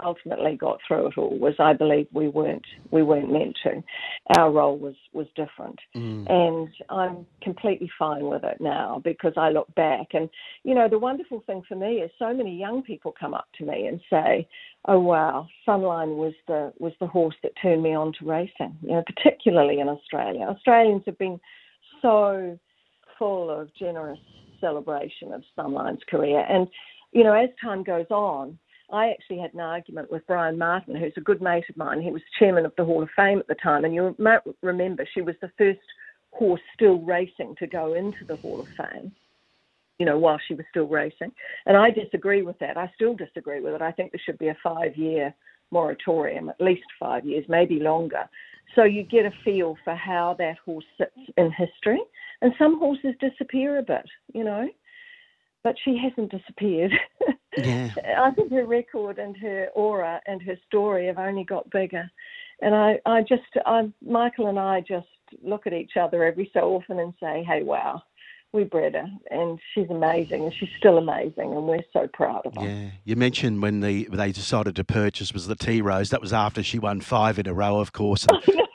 ultimately 0.03 0.55
got 0.57 0.79
through 0.87 1.07
it 1.07 1.17
all. 1.17 1.37
Was 1.37 1.55
I 1.59 1.73
believe 1.73 2.07
we 2.11 2.27
weren't 2.27 2.65
we 2.91 3.03
weren't 3.03 3.31
meant 3.31 3.57
to. 3.63 3.83
Our 4.37 4.51
role 4.51 4.77
was 4.77 4.95
was 5.13 5.27
different, 5.35 5.79
Mm. 5.95 6.29
and 6.29 6.69
I'm 6.89 7.25
completely 7.41 7.89
fine 7.97 8.25
with 8.27 8.43
it 8.43 8.59
now 8.59 9.01
because 9.03 9.33
I 9.37 9.49
look 9.49 9.73
back. 9.75 10.13
And 10.13 10.29
you 10.63 10.75
know, 10.75 10.89
the 10.89 10.99
wonderful 10.99 11.41
thing 11.41 11.61
for 11.67 11.75
me 11.75 12.01
is 12.01 12.11
so 12.19 12.33
many 12.33 12.55
young 12.57 12.83
people 12.83 13.13
come 13.17 13.33
up 13.33 13.47
to 13.57 13.65
me 13.65 13.87
and 13.87 14.01
say, 14.09 14.47
"Oh 14.85 14.99
wow, 14.99 15.47
Sunline 15.67 16.17
was 16.17 16.33
the 16.47 16.73
was 16.79 16.93
the 16.99 17.07
horse 17.07 17.35
that 17.43 17.53
turned 17.61 17.83
me 17.83 17.93
on 17.93 18.13
to 18.13 18.25
racing." 18.25 18.77
You 18.81 18.93
know, 18.93 19.03
particularly 19.05 19.79
in 19.79 19.89
Australia. 19.89 20.45
Australians 20.47 21.03
have 21.05 21.17
been 21.17 21.39
so 22.01 22.59
full 23.17 23.49
of 23.49 23.73
generous 23.75 24.19
celebration 24.59 25.31
of 25.33 25.43
Sunline's 25.57 26.03
career. 26.09 26.45
And, 26.49 26.67
you 27.11 27.23
know, 27.23 27.33
as 27.33 27.49
time 27.61 27.83
goes 27.83 28.07
on, 28.09 28.57
I 28.91 29.09
actually 29.09 29.39
had 29.39 29.53
an 29.53 29.59
argument 29.59 30.11
with 30.11 30.27
Brian 30.27 30.57
Martin, 30.57 30.95
who's 30.95 31.13
a 31.17 31.21
good 31.21 31.41
mate 31.41 31.65
of 31.69 31.77
mine. 31.77 32.01
He 32.01 32.11
was 32.11 32.21
chairman 32.37 32.65
of 32.65 32.73
the 32.77 32.85
Hall 32.85 33.01
of 33.01 33.09
Fame 33.15 33.39
at 33.39 33.47
the 33.47 33.55
time. 33.55 33.83
And 33.83 33.95
you 33.95 34.15
might 34.19 34.41
remember 34.61 35.07
she 35.13 35.21
was 35.21 35.35
the 35.41 35.51
first 35.57 35.79
horse 36.31 36.61
still 36.73 36.99
racing 36.99 37.55
to 37.59 37.67
go 37.67 37.93
into 37.93 38.25
the 38.25 38.35
Hall 38.35 38.59
of 38.59 38.67
Fame, 38.77 39.11
you 39.97 40.05
know, 40.05 40.19
while 40.19 40.39
she 40.47 40.53
was 40.53 40.65
still 40.69 40.87
racing. 40.87 41.31
And 41.65 41.75
I 41.75 41.89
disagree 41.89 42.43
with 42.43 42.59
that. 42.59 42.77
I 42.77 42.91
still 42.95 43.15
disagree 43.15 43.61
with 43.61 43.73
it. 43.73 43.81
I 43.81 43.91
think 43.91 44.11
there 44.11 44.21
should 44.23 44.37
be 44.37 44.49
a 44.49 44.57
five 44.63 44.95
year 44.95 45.33
moratorium, 45.71 46.49
at 46.49 46.61
least 46.61 46.85
five 46.99 47.25
years, 47.25 47.45
maybe 47.49 47.79
longer. 47.79 48.29
So 48.75 48.83
you 48.83 49.03
get 49.03 49.25
a 49.25 49.31
feel 49.43 49.77
for 49.83 49.95
how 49.95 50.35
that 50.37 50.57
horse 50.63 50.85
sits 50.97 51.17
in 51.37 51.51
history. 51.51 52.01
And 52.41 52.53
some 52.59 52.77
horses 52.77 53.15
disappear 53.19 53.79
a 53.79 53.83
bit, 53.83 54.05
you 54.33 54.43
know, 54.43 54.67
but 55.63 55.75
she 55.83 55.97
hasn't 55.97 56.31
disappeared. 56.31 56.91
Yeah. 57.57 57.91
I 58.19 58.31
think 58.31 58.51
her 58.51 58.65
record 58.65 59.17
and 59.19 59.35
her 59.37 59.69
aura 59.73 60.21
and 60.27 60.41
her 60.43 60.57
story 60.67 61.07
have 61.07 61.19
only 61.19 61.43
got 61.43 61.69
bigger. 61.69 62.09
And 62.61 62.73
I, 62.73 62.99
I 63.05 63.21
just, 63.21 63.43
I, 63.65 63.91
Michael 64.05 64.47
and 64.47 64.59
I 64.59 64.81
just 64.81 65.07
look 65.43 65.67
at 65.67 65.73
each 65.73 65.97
other 65.97 66.23
every 66.23 66.49
so 66.53 66.75
often 66.75 66.99
and 66.99 67.13
say, 67.19 67.43
hey, 67.43 67.63
wow, 67.63 68.01
we 68.53 68.63
bred 68.63 68.95
her 68.95 69.09
and 69.31 69.59
she's 69.73 69.89
amazing 69.89 70.43
and 70.45 70.53
she's 70.53 70.69
still 70.77 70.97
amazing 70.97 71.53
and 71.53 71.67
we're 71.67 71.83
so 71.91 72.07
proud 72.13 72.45
of 72.45 72.55
her. 72.55 72.67
Yeah. 72.67 72.89
You 73.03 73.15
mentioned 73.17 73.61
when 73.61 73.81
the 73.81 74.07
they 74.11 74.31
decided 74.31 74.75
to 74.77 74.83
purchase 74.83 75.33
was 75.33 75.47
the 75.47 75.55
Tea 75.55 75.81
Rose. 75.81 76.09
That 76.11 76.21
was 76.21 76.31
after 76.31 76.63
she 76.63 76.79
won 76.79 77.01
five 77.01 77.37
in 77.37 77.47
a 77.47 77.53
row, 77.53 77.79
of 77.79 77.91
course. 77.91 78.25
And, 78.25 78.41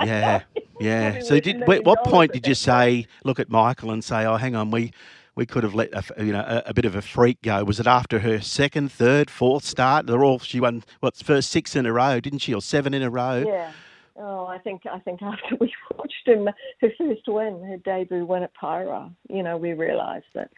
No, 0.00 0.06
I 0.06 0.06
yeah. 0.06 0.20
know. 0.20 0.62
Yeah. 0.80 1.20
So 1.20 1.38
did 1.40 1.66
what, 1.66 2.04
point 2.04 2.32
did 2.32 2.46
you 2.46 2.54
say, 2.54 3.06
look 3.22 3.38
at 3.38 3.50
Michael 3.50 3.90
and 3.90 4.02
say, 4.02 4.24
oh, 4.24 4.36
hang 4.36 4.56
on, 4.56 4.70
we 4.70 4.92
we 5.34 5.46
could 5.46 5.62
have 5.62 5.74
let 5.74 5.90
a, 5.92 6.24
you 6.24 6.32
know 6.32 6.44
a, 6.46 6.70
a 6.70 6.74
bit 6.74 6.84
of 6.84 6.94
a 6.94 7.02
freak 7.02 7.42
go? 7.42 7.64
Was 7.64 7.80
it 7.80 7.86
after 7.86 8.20
her 8.20 8.40
second, 8.40 8.92
third, 8.92 9.30
fourth 9.30 9.64
start? 9.64 10.06
They're 10.06 10.24
all 10.24 10.38
she 10.38 10.60
won 10.60 10.84
what 11.00 11.16
first 11.16 11.50
six 11.50 11.76
in 11.76 11.86
a 11.86 11.92
row, 11.92 12.20
didn't 12.20 12.40
she, 12.40 12.54
or 12.54 12.62
seven 12.62 12.94
in 12.94 13.02
a 13.02 13.10
row? 13.10 13.44
Yeah. 13.46 13.72
Oh, 14.16 14.46
I 14.46 14.58
think 14.58 14.82
I 14.90 14.98
think 14.98 15.22
after 15.22 15.56
we 15.60 15.72
watched 15.96 16.26
him 16.26 16.46
her 16.46 16.90
first 16.98 17.26
win, 17.26 17.62
her 17.64 17.78
debut 17.78 18.26
win 18.26 18.42
at 18.42 18.52
Pyra, 18.54 19.12
you 19.28 19.42
know, 19.42 19.56
we 19.56 19.72
realised 19.72 20.26
that 20.34 20.50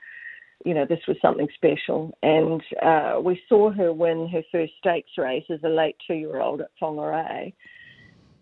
you 0.65 0.75
know 0.75 0.87
this 0.87 1.01
was 1.07 1.17
something 1.23 1.49
special, 1.55 2.17
and 2.23 2.63
uh, 2.83 3.21
we 3.23 3.41
saw 3.49 3.71
her 3.71 3.93
win 3.93 4.29
her 4.29 4.43
first 4.51 4.73
stakes 4.79 5.11
race 5.19 5.45
as 5.51 5.61
a 5.65 5.69
late 5.69 5.97
two-year-old 6.07 6.61
at 6.61 6.71
Whangarei, 6.81 7.53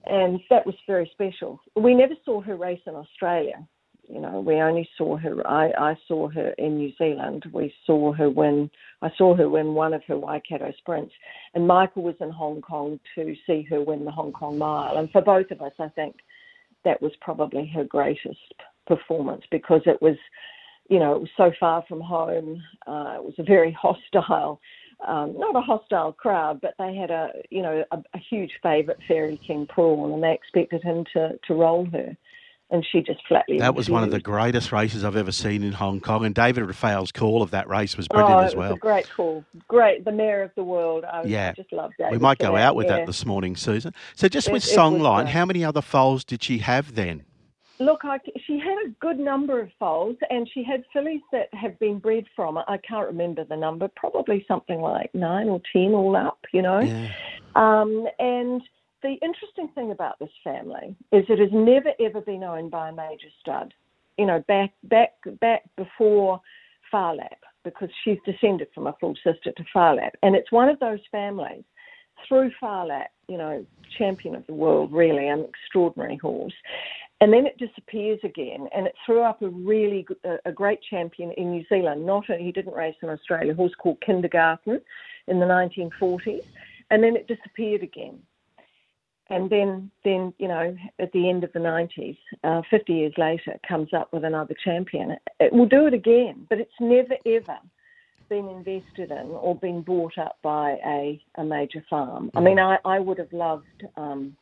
and 0.07 0.41
that 0.49 0.65
was 0.67 0.75
very 0.87 1.11
special. 1.13 1.61
We 1.77 1.95
never 1.95 2.15
saw 2.25 2.41
her 2.43 2.57
race 2.57 2.83
in 2.87 2.95
Australia. 2.95 3.67
You 4.13 4.21
know, 4.21 4.41
we 4.41 4.57
only 4.57 4.89
saw 4.99 5.17
her. 5.19 5.47
I, 5.47 5.71
I 5.79 5.99
saw 6.09 6.29
her 6.31 6.51
in 6.59 6.79
New 6.79 6.93
Zealand. 6.99 7.45
We 7.53 7.73
saw 7.87 8.13
her 8.13 8.29
win. 8.29 8.71
I 9.03 9.11
saw 9.17 9.37
her 9.37 9.49
win 9.49 9.75
one 9.75 9.95
of 9.95 10.03
her 10.09 10.19
Waikato 10.19 10.73
sprints, 10.79 11.13
and 11.55 11.67
Michael 11.67 12.03
was 12.03 12.17
in 12.21 12.31
Hong 12.31 12.61
Kong 12.61 12.99
to 13.15 13.35
see 13.47 13.67
her 13.71 13.81
win 13.83 14.05
the 14.05 14.11
Hong 14.11 14.33
Kong 14.33 14.59
Mile. 14.59 14.99
And 14.99 15.11
for 15.11 15.23
both 15.23 15.51
of 15.51 15.63
us, 15.63 15.73
I 15.79 15.89
think 15.89 16.17
that 16.85 17.01
was 17.01 17.13
probably 17.21 17.71
her 17.75 17.85
greatest 17.85 18.55
performance 18.87 19.45
because 19.51 19.83
it 19.87 20.01
was, 20.03 20.17
you 20.89 20.99
know, 20.99 21.15
it 21.15 21.21
was 21.21 21.31
so 21.37 21.53
far 21.61 21.85
from 21.89 22.01
home. 22.01 22.61
Uh, 22.87 23.15
it 23.17 23.25
was 23.25 23.35
a 23.39 23.45
very 23.45 23.73
hostile 23.81 24.61
um, 25.07 25.35
not 25.39 25.57
a 25.57 25.61
hostile 25.61 26.13
crowd, 26.13 26.61
but 26.61 26.75
they 26.79 26.95
had 26.95 27.11
a 27.11 27.31
you 27.49 27.63
know 27.63 27.85
a, 27.91 27.97
a 27.97 28.19
huge 28.29 28.53
favourite, 28.63 28.99
Fairy 29.09 29.41
King 29.47 29.67
Prawn, 29.67 30.13
and 30.13 30.23
they 30.23 30.33
expected 30.33 30.83
him 30.83 31.05
to 31.15 31.39
to 31.47 31.55
roll 31.55 31.87
her 31.93 32.17
and 32.71 32.87
she 32.91 33.01
just 33.03 33.21
flatly. 33.27 33.59
That 33.59 33.75
was 33.75 33.91
one 33.91 34.03
of 34.03 34.11
the 34.11 34.21
greatest 34.21 34.73
races 34.73 35.05
I've 35.05 35.17
ever 35.17 35.33
seen 35.33 35.63
in 35.63 35.73
Hong 35.73 36.01
Kong, 36.01 36.25
and 36.25 36.35
David 36.35 36.65
Raphael's 36.65 37.13
call 37.13 37.43
of 37.43 37.51
that 37.51 37.69
race 37.69 37.97
was 37.97 38.09
brilliant 38.09 38.41
oh, 38.41 38.45
as 38.45 38.55
well. 38.55 38.73
a 38.75 38.79
great 38.79 39.09
call, 39.11 39.45
great, 39.69 40.05
the 40.05 40.13
mare 40.13 40.43
of 40.43 40.53
the 40.55 40.65
world. 40.65 41.05
I 41.05 41.23
yeah, 41.25 41.53
just 41.53 41.73
loved 41.73 41.95
that. 41.99 42.13
We 42.13 42.19
might 42.19 42.39
go 42.39 42.57
out 42.57 42.75
with 42.75 42.87
yeah. 42.87 42.99
that 42.99 43.07
this 43.07 43.27
morning, 43.27 43.57
Susan. 43.57 43.93
So 44.15 44.29
just 44.29 44.49
it, 44.49 44.53
with 44.53 44.63
Songline, 44.63 45.27
how 45.27 45.45
many 45.45 45.65
other 45.65 45.83
foals 45.83 46.25
did 46.25 46.43
she 46.43 46.59
have 46.59 46.95
then? 46.95 47.25
Look, 47.81 48.01
I, 48.05 48.19
she 48.47 48.59
had 48.59 48.77
a 48.87 48.91
good 49.01 49.19
number 49.19 49.59
of 49.59 49.71
foals, 49.79 50.17
and 50.29 50.49
she 50.53 50.63
had 50.63 50.85
fillies 50.93 51.23
that 51.33 51.49
have 51.55 51.79
been 51.79 51.99
bred 51.99 52.27
from. 52.37 52.59
I 52.59 52.79
can't 52.87 53.07
remember 53.07 53.43
the 53.45 53.57
number, 53.57 53.89
probably 53.97 54.45
something 54.47 54.81
like 54.81 55.15
nine 55.15 55.49
or 55.49 55.63
ten 55.73 55.93
all 55.95 56.15
up, 56.15 56.39
you 56.53 56.61
know. 56.61 56.81
Yeah. 56.81 57.09
Um, 57.57 58.07
and 58.19 58.61
the 59.03 59.15
interesting 59.23 59.69
thing 59.75 59.91
about 59.91 60.19
this 60.19 60.31
family 60.45 60.97
is 61.13 61.25
it 61.29 61.39
has 61.39 61.51
never 61.53 61.93
ever 62.01 62.21
been 62.21 62.45
owned 62.45 62.71
by 62.71 62.89
a 62.89 62.93
major 62.93 63.29
stud. 63.41 63.75
You 64.19 64.27
know, 64.27 64.45
back 64.49 64.73
back 64.85 65.15
back 65.41 65.63
before 65.77 66.41
Phar 66.91 67.15
Lap, 67.15 67.39
because 67.65 67.89
she's 68.05 68.19
descended 68.27 68.69
from 68.75 68.87
a 68.87 68.97
full 69.01 69.15
sister 69.17 69.53
to 69.53 69.65
Phar 69.73 69.97
Lap, 69.97 70.15
and 70.23 70.35
it's 70.35 70.53
one 70.53 70.69
of 70.69 70.79
those 70.81 71.01
families 71.11 71.65
through 72.29 72.51
Phar 72.61 72.87
Lap, 72.87 73.11
you 73.29 73.39
know, 73.39 73.65
champion 73.97 74.35
of 74.35 74.47
the 74.47 74.53
world, 74.53 74.93
really, 74.93 75.29
an 75.29 75.47
extraordinary 75.49 76.17
horse. 76.17 76.53
And 77.23 77.33
then 77.33 77.47
it 77.47 77.59
disappears 77.59 78.19
again, 78.25 78.69
and 78.75 78.87
it 78.87 78.95
threw 79.05 79.23
up 79.23 79.43
a 79.43 79.49
really 79.49 80.07
a 80.45 80.53
great 80.53 80.81
champion 80.83 81.33
in 81.33 81.51
New 81.51 81.65
Zealand. 81.69 82.05
Not 82.05 82.29
a, 82.31 82.37
he 82.37 82.53
didn't 82.53 82.75
race 82.75 82.97
in 83.03 83.11
Australia. 83.11 83.53
A 83.53 83.57
horse 83.57 83.75
called 83.79 84.01
Kindergarten 84.01 84.81
in 85.27 85.39
the 85.39 85.47
1940s, 85.47 86.45
and 86.91 87.03
then 87.03 87.17
it 87.17 87.29
disappeared 87.29 87.83
again 87.83 88.21
and 89.31 89.49
then 89.49 89.91
then 90.05 90.35
you 90.39 90.49
know 90.49 90.77
at 90.99 91.13
the 91.13 91.29
end 91.29 91.45
of 91.45 91.53
the 91.53 91.59
90s 91.59 92.19
uh, 92.45 92.63
50 92.71 92.93
years 92.93 93.15
later 93.17 93.59
comes 93.67 93.89
up 93.95 94.13
with 94.13 94.25
another 94.25 94.55
champion. 94.63 95.17
It 95.39 95.53
will 95.53 95.67
do 95.67 95.87
it 95.87 95.95
again 95.95 96.47
but 96.49 96.61
it's 96.61 96.71
never 96.81 97.15
ever 97.25 97.59
been 98.29 98.49
invested 98.49 99.11
in 99.11 99.27
or 99.31 99.57
been 99.57 99.83
bought 99.83 100.17
up 100.19 100.39
by 100.43 100.77
a, 100.87 101.21
a 101.37 101.45
major 101.45 101.85
farm. 101.89 102.31
I 102.35 102.41
mean 102.41 102.59
i, 102.59 102.79
I 102.85 102.99
would 102.99 103.19
have 103.19 103.33
loved 103.33 103.85
um, 103.97 104.37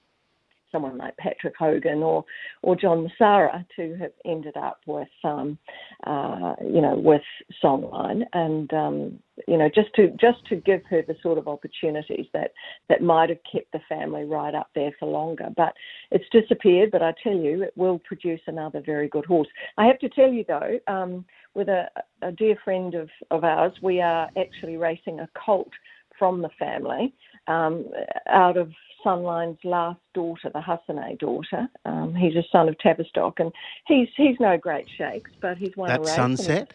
someone 0.70 0.98
like 0.98 1.16
Patrick 1.16 1.54
Hogan 1.58 2.02
or 2.02 2.24
or 2.62 2.76
John 2.76 3.08
Messara 3.08 3.64
to 3.76 3.96
have 3.96 4.12
ended 4.24 4.56
up 4.56 4.80
with 4.86 5.08
um, 5.24 5.58
uh, 6.06 6.54
you 6.60 6.80
know 6.80 6.96
with 6.96 7.22
Songline 7.62 8.22
and 8.32 8.72
um, 8.72 9.18
you 9.46 9.56
know 9.56 9.68
just 9.68 9.94
to 9.96 10.08
just 10.20 10.44
to 10.48 10.56
give 10.56 10.82
her 10.90 11.02
the 11.02 11.16
sort 11.22 11.38
of 11.38 11.48
opportunities 11.48 12.26
that 12.32 12.52
that 12.88 13.02
might 13.02 13.28
have 13.28 13.38
kept 13.50 13.72
the 13.72 13.80
family 13.88 14.24
right 14.24 14.54
up 14.54 14.70
there 14.74 14.92
for 14.98 15.06
longer. 15.06 15.48
But 15.56 15.74
it's 16.10 16.28
disappeared. 16.32 16.90
But 16.90 17.02
I 17.02 17.14
tell 17.22 17.36
you, 17.36 17.62
it 17.62 17.72
will 17.76 17.98
produce 18.00 18.40
another 18.46 18.82
very 18.84 19.08
good 19.08 19.24
horse. 19.24 19.48
I 19.76 19.86
have 19.86 19.98
to 20.00 20.08
tell 20.08 20.32
you 20.32 20.44
though. 20.46 20.78
Um, 20.86 21.24
with 21.54 21.68
a, 21.68 21.88
a 22.22 22.30
dear 22.30 22.56
friend 22.62 22.94
of, 22.94 23.08
of 23.32 23.42
ours, 23.42 23.72
we 23.82 24.00
are 24.00 24.30
actually 24.38 24.76
racing 24.76 25.18
a 25.18 25.28
colt 25.34 25.70
from 26.18 26.42
the 26.42 26.50
family 26.58 27.14
um, 27.46 27.86
out 28.28 28.56
of 28.56 28.70
Sunline's 29.04 29.58
last 29.64 30.00
daughter, 30.14 30.50
the 30.52 30.60
Hassane 30.60 31.18
daughter. 31.18 31.68
Um, 31.84 32.14
he's 32.14 32.36
a 32.36 32.44
son 32.50 32.68
of 32.68 32.78
Tavistock, 32.78 33.40
and 33.40 33.52
he's 33.86 34.08
he's 34.16 34.36
no 34.40 34.56
great 34.56 34.86
shakes, 34.96 35.30
but 35.40 35.56
he's 35.56 35.76
won 35.76 35.88
that. 35.88 36.06
Sunset. 36.06 36.72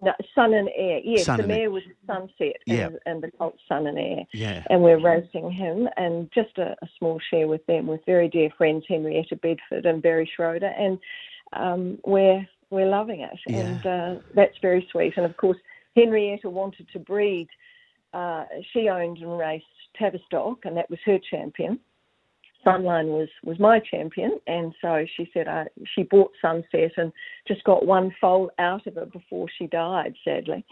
No, 0.00 0.12
Son 0.34 0.54
and 0.54 0.68
Heir. 0.76 1.00
Yes, 1.02 1.24
Sun 1.24 1.40
the 1.40 1.46
mare 1.46 1.70
was 1.70 1.82
Sunset, 2.06 2.56
yeah. 2.66 2.86
and, 2.86 2.98
and 3.06 3.22
the 3.22 3.30
colt 3.32 3.56
sun 3.68 3.86
and 3.86 3.98
Heir. 3.98 4.24
Yeah. 4.32 4.62
And 4.70 4.82
we're 4.82 5.00
racing 5.00 5.50
him, 5.50 5.88
and 5.96 6.30
just 6.32 6.56
a, 6.58 6.76
a, 6.82 6.88
small 6.98 7.20
share 7.30 7.48
with 7.48 7.66
them, 7.66 7.88
with 7.88 8.04
very 8.06 8.28
dear 8.28 8.50
friends 8.56 8.84
Henrietta 8.88 9.36
Bedford 9.36 9.86
and 9.86 10.00
Barry 10.00 10.30
Schroeder, 10.34 10.72
and 10.78 10.98
um, 11.52 11.98
we're 12.04 12.46
we're 12.70 12.88
loving 12.88 13.20
it, 13.20 13.38
yeah. 13.46 13.58
and 13.58 13.86
uh, 13.86 14.20
that's 14.34 14.56
very 14.62 14.86
sweet. 14.92 15.14
And 15.16 15.26
of 15.26 15.36
course, 15.36 15.58
Henrietta 15.96 16.48
wanted 16.48 16.88
to 16.92 16.98
breed. 17.00 17.48
Uh, 18.12 18.44
she 18.72 18.88
owned 18.88 19.18
and 19.18 19.36
raced 19.36 19.66
Tavistock, 19.96 20.64
and 20.64 20.76
that 20.76 20.90
was 20.90 20.98
her 21.04 21.18
champion. 21.30 21.78
Sunline 22.66 23.06
was 23.06 23.28
was 23.44 23.58
my 23.58 23.80
champion, 23.80 24.38
and 24.46 24.74
so 24.82 25.06
she 25.16 25.30
said 25.32 25.46
uh, 25.46 25.64
she 25.94 26.02
bought 26.02 26.32
Sunset 26.42 26.92
and 26.96 27.12
just 27.46 27.62
got 27.64 27.86
one 27.86 28.14
foal 28.20 28.50
out 28.58 28.86
of 28.86 28.96
it 28.96 29.12
before 29.12 29.46
she 29.56 29.68
died, 29.68 30.14
sadly. 30.24 30.64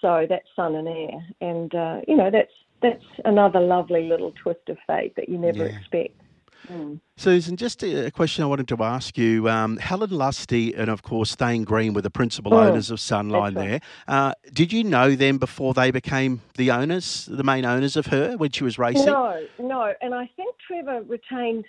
So 0.00 0.26
that's 0.28 0.46
Sun 0.56 0.74
and 0.74 0.88
Heir, 0.88 1.26
and 1.40 1.74
uh, 1.74 2.00
you 2.08 2.16
know 2.16 2.30
that's 2.30 2.52
that's 2.82 3.04
another 3.24 3.60
lovely 3.60 4.08
little 4.08 4.32
twist 4.42 4.68
of 4.68 4.78
fate 4.86 5.14
that 5.16 5.28
you 5.28 5.38
never 5.38 5.66
yeah. 5.66 5.76
expect. 5.78 6.20
Mm. 6.66 7.00
Susan, 7.16 7.56
just 7.56 7.82
a 7.82 8.10
question 8.10 8.44
I 8.44 8.46
wanted 8.46 8.68
to 8.68 8.82
ask 8.82 9.16
you. 9.16 9.48
Um, 9.48 9.76
Helen 9.76 10.10
Lusty 10.10 10.74
and, 10.74 10.88
of 10.90 11.02
course, 11.02 11.34
Thane 11.34 11.64
Green 11.64 11.94
were 11.94 12.02
the 12.02 12.10
principal 12.10 12.52
mm. 12.52 12.66
owners 12.66 12.90
of 12.90 12.98
Sunline 12.98 13.54
there. 13.54 13.80
Uh, 14.06 14.32
did 14.52 14.72
you 14.72 14.84
know 14.84 15.14
them 15.14 15.38
before 15.38 15.74
they 15.74 15.90
became 15.90 16.42
the 16.56 16.70
owners, 16.70 17.26
the 17.30 17.44
main 17.44 17.64
owners 17.64 17.96
of 17.96 18.06
her 18.06 18.36
when 18.36 18.50
she 18.50 18.64
was 18.64 18.78
racing? 18.78 19.06
No, 19.06 19.46
no. 19.58 19.94
And 20.00 20.14
I 20.14 20.30
think 20.36 20.54
Trevor 20.66 21.02
retained 21.02 21.64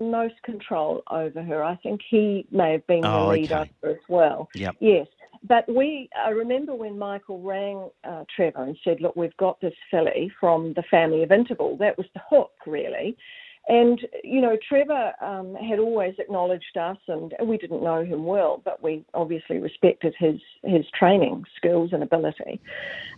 most 0.00 0.34
control 0.42 1.02
over 1.10 1.42
her. 1.42 1.62
I 1.62 1.76
think 1.76 2.00
he 2.08 2.46
may 2.50 2.72
have 2.72 2.86
been 2.86 3.04
oh, 3.04 3.26
the 3.26 3.32
lead 3.32 3.52
okay. 3.52 3.70
as 3.84 3.96
well. 4.08 4.48
Yep. 4.54 4.76
Yes. 4.80 5.06
But 5.44 5.68
we, 5.68 6.08
I 6.16 6.30
remember 6.30 6.74
when 6.74 6.98
Michael 6.98 7.40
rang 7.40 7.90
uh, 8.04 8.24
Trevor 8.34 8.62
and 8.62 8.78
said, 8.84 9.00
Look, 9.00 9.16
we've 9.16 9.36
got 9.38 9.60
this 9.60 9.74
filly 9.90 10.30
from 10.38 10.72
the 10.74 10.84
family 10.88 11.22
of 11.22 11.32
Interval. 11.32 11.76
That 11.78 11.98
was 11.98 12.06
the 12.14 12.20
hook, 12.30 12.52
really. 12.66 13.16
And, 13.68 14.00
you 14.24 14.40
know, 14.40 14.56
Trevor 14.68 15.12
um, 15.20 15.54
had 15.54 15.78
always 15.78 16.14
acknowledged 16.18 16.76
us, 16.76 16.96
and 17.06 17.32
we 17.46 17.56
didn't 17.56 17.82
know 17.82 18.04
him 18.04 18.24
well, 18.24 18.60
but 18.64 18.82
we 18.82 19.04
obviously 19.14 19.58
respected 19.58 20.14
his, 20.18 20.40
his 20.64 20.84
training 20.98 21.44
skills 21.56 21.90
and 21.92 22.02
ability. 22.02 22.60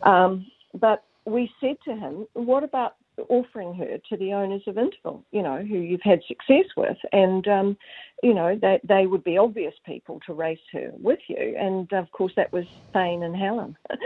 Um, 0.02 0.46
but 0.74 1.04
we 1.24 1.50
said 1.60 1.76
to 1.86 1.96
him, 1.96 2.26
what 2.34 2.62
about 2.62 2.96
offering 3.28 3.74
her 3.74 3.98
to 4.08 4.16
the 4.16 4.32
owners 4.32 4.62
of 4.66 4.78
Interval, 4.78 5.24
you 5.30 5.42
know, 5.42 5.58
who 5.58 5.78
you've 5.78 6.02
had 6.02 6.20
success 6.26 6.66
with, 6.76 6.96
and 7.12 7.46
um, 7.48 7.76
you 8.22 8.34
know 8.34 8.58
they 8.60 8.80
they 8.84 9.06
would 9.06 9.24
be 9.24 9.38
obvious 9.38 9.74
people 9.86 10.20
to 10.26 10.34
race 10.34 10.58
her 10.72 10.90
with 10.98 11.20
you, 11.28 11.56
and 11.58 11.92
of 11.92 12.10
course 12.12 12.32
that 12.36 12.52
was 12.52 12.64
Thane 12.92 13.22
and 13.22 13.36
Helen. 13.36 13.76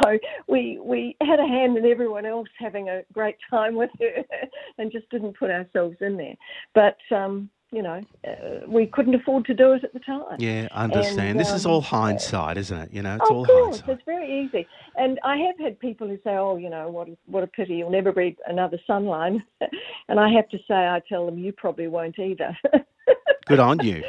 so 0.00 0.18
we 0.48 0.78
we 0.82 1.16
had 1.20 1.40
a 1.40 1.46
hand 1.46 1.76
in 1.76 1.86
everyone 1.86 2.26
else 2.26 2.48
having 2.58 2.88
a 2.88 3.02
great 3.12 3.36
time 3.50 3.74
with 3.74 3.90
her, 4.00 4.24
and 4.78 4.92
just 4.92 5.08
didn't 5.10 5.38
put 5.38 5.50
ourselves 5.50 5.96
in 6.00 6.16
there. 6.16 6.36
But 6.74 6.98
um, 7.14 7.50
you 7.70 7.82
know, 7.82 8.00
uh, 8.26 8.66
we 8.66 8.86
couldn't 8.86 9.14
afford 9.14 9.44
to 9.46 9.54
do 9.54 9.72
it 9.72 9.84
at 9.84 9.92
the 9.92 10.00
time. 10.00 10.36
Yeah, 10.38 10.68
I 10.72 10.84
understand. 10.84 11.30
And, 11.30 11.40
this 11.40 11.52
is 11.52 11.66
um, 11.66 11.72
all 11.72 11.80
hindsight, 11.82 12.56
isn't 12.56 12.78
it? 12.78 12.92
You 12.92 13.02
know, 13.02 13.16
it's 13.16 13.30
of 13.30 13.36
all 13.36 13.44
course, 13.44 13.80
hindsight. 13.80 13.96
it's 13.96 14.04
very 14.06 14.44
easy. 14.44 14.66
And 14.96 15.20
I 15.22 15.36
have 15.36 15.58
had 15.58 15.78
people 15.78 16.08
who 16.08 16.16
say, 16.24 16.30
"Oh, 16.30 16.56
you 16.56 16.70
know, 16.70 16.88
what 16.88 17.08
what 17.26 17.44
a 17.44 17.46
pity 17.46 17.74
you'll 17.76 17.90
never 17.90 18.12
breed 18.12 18.36
another 18.46 18.78
sunline," 18.88 19.42
and 20.08 20.18
I 20.18 20.30
have 20.30 20.48
to 20.50 20.58
say, 20.66 20.74
I 20.74 21.02
tell 21.08 21.26
them, 21.26 21.38
"You 21.38 21.52
probably 21.52 21.88
won't 21.88 22.18
either." 22.18 22.56
Good 23.46 23.60
on 23.60 23.80
you. 23.80 24.04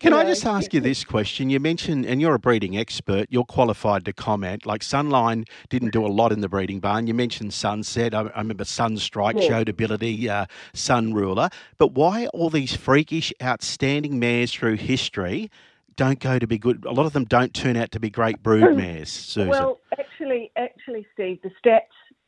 Can 0.00 0.12
You 0.14 0.18
I 0.18 0.24
just 0.24 0.46
ask 0.46 0.72
you 0.72 0.80
this 0.80 1.04
question? 1.04 1.50
You 1.50 1.60
mentioned, 1.60 2.06
and 2.06 2.22
you're 2.22 2.34
a 2.34 2.38
breeding 2.38 2.76
expert, 2.78 3.26
you're 3.28 3.44
qualified 3.44 4.06
to 4.06 4.14
comment. 4.14 4.64
Like 4.64 4.80
Sunline 4.80 5.46
didn't 5.68 5.90
do 5.90 6.06
a 6.06 6.08
lot 6.08 6.32
in 6.32 6.40
the 6.40 6.48
breeding 6.48 6.80
barn. 6.80 7.06
You 7.06 7.12
mentioned 7.12 7.52
Sunset. 7.52 8.14
I, 8.14 8.22
I 8.22 8.38
remember 8.38 8.64
Sunstrike 8.64 9.34
Yeah. 9.42 9.48
showed 9.48 9.68
ability, 9.68 10.28
uh, 10.28 10.46
Sun 10.72 11.12
Ruler. 11.12 11.50
But 11.76 11.92
why 11.92 12.28
all 12.28 12.48
these 12.48 12.74
freakish, 12.74 13.30
outstanding 13.42 14.18
mares 14.18 14.52
through 14.54 14.76
history 14.76 15.50
don't 15.96 16.18
go 16.18 16.38
to 16.38 16.46
be 16.46 16.56
good? 16.56 16.82
A 16.86 16.92
lot 16.92 17.04
of 17.04 17.12
them 17.12 17.24
don't 17.26 17.52
turn 17.52 17.76
out 17.76 17.90
to 17.92 18.00
be 18.00 18.08
great 18.08 18.42
brood 18.42 18.74
mares, 18.78 19.10
Susan. 19.10 19.48
Well, 19.50 19.80
actually, 19.98 20.50
actually, 20.56 21.06
Steve, 21.12 21.40
the 21.42 21.50
stats 21.62 21.80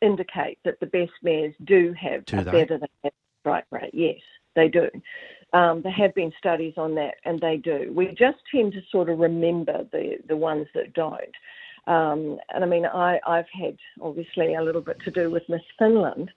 indicate 0.03 0.59
that 0.67 0.79
the 0.81 0.87
best 0.87 1.13
mares 1.23 1.55
do 1.65 1.95
have 1.99 2.27
Do 2.27 2.41
a 2.41 2.45
they? 2.45 2.51
better 2.51 2.79
than 2.79 2.89
average 3.03 3.15
strike 3.41 3.65
rate. 3.71 3.95
Yes, 3.95 4.21
They 4.57 4.69
do. 4.69 4.91
Um, 5.53 5.83
there 5.83 5.93
have 5.93 6.15
been 6.15 6.33
studies 6.39 6.75
on 6.77 6.95
that, 6.95 7.17
and 7.25 7.41
they 7.41 7.59
do. 7.59 7.93
We 7.95 8.07
just 8.09 8.39
tend 8.51 8.73
to 8.73 8.81
sort 8.91 9.11
of 9.11 9.19
remember 9.19 9.87
the 9.93 10.19
the 10.27 10.37
ones 10.37 10.67
that 10.75 10.95
don't. 10.95 11.35
Um, 11.87 12.39
and 12.55 12.63
I 12.63 12.67
mean, 12.67 12.87
I, 12.87 13.19
I've 13.27 13.49
had 13.53 13.77
obviously 14.01 14.55
a 14.55 14.63
little 14.63 14.81
bit 14.81 14.99
to 15.05 15.11
do 15.11 15.31
with 15.31 15.43
Miss 15.49 15.63
Finland, 15.79 16.31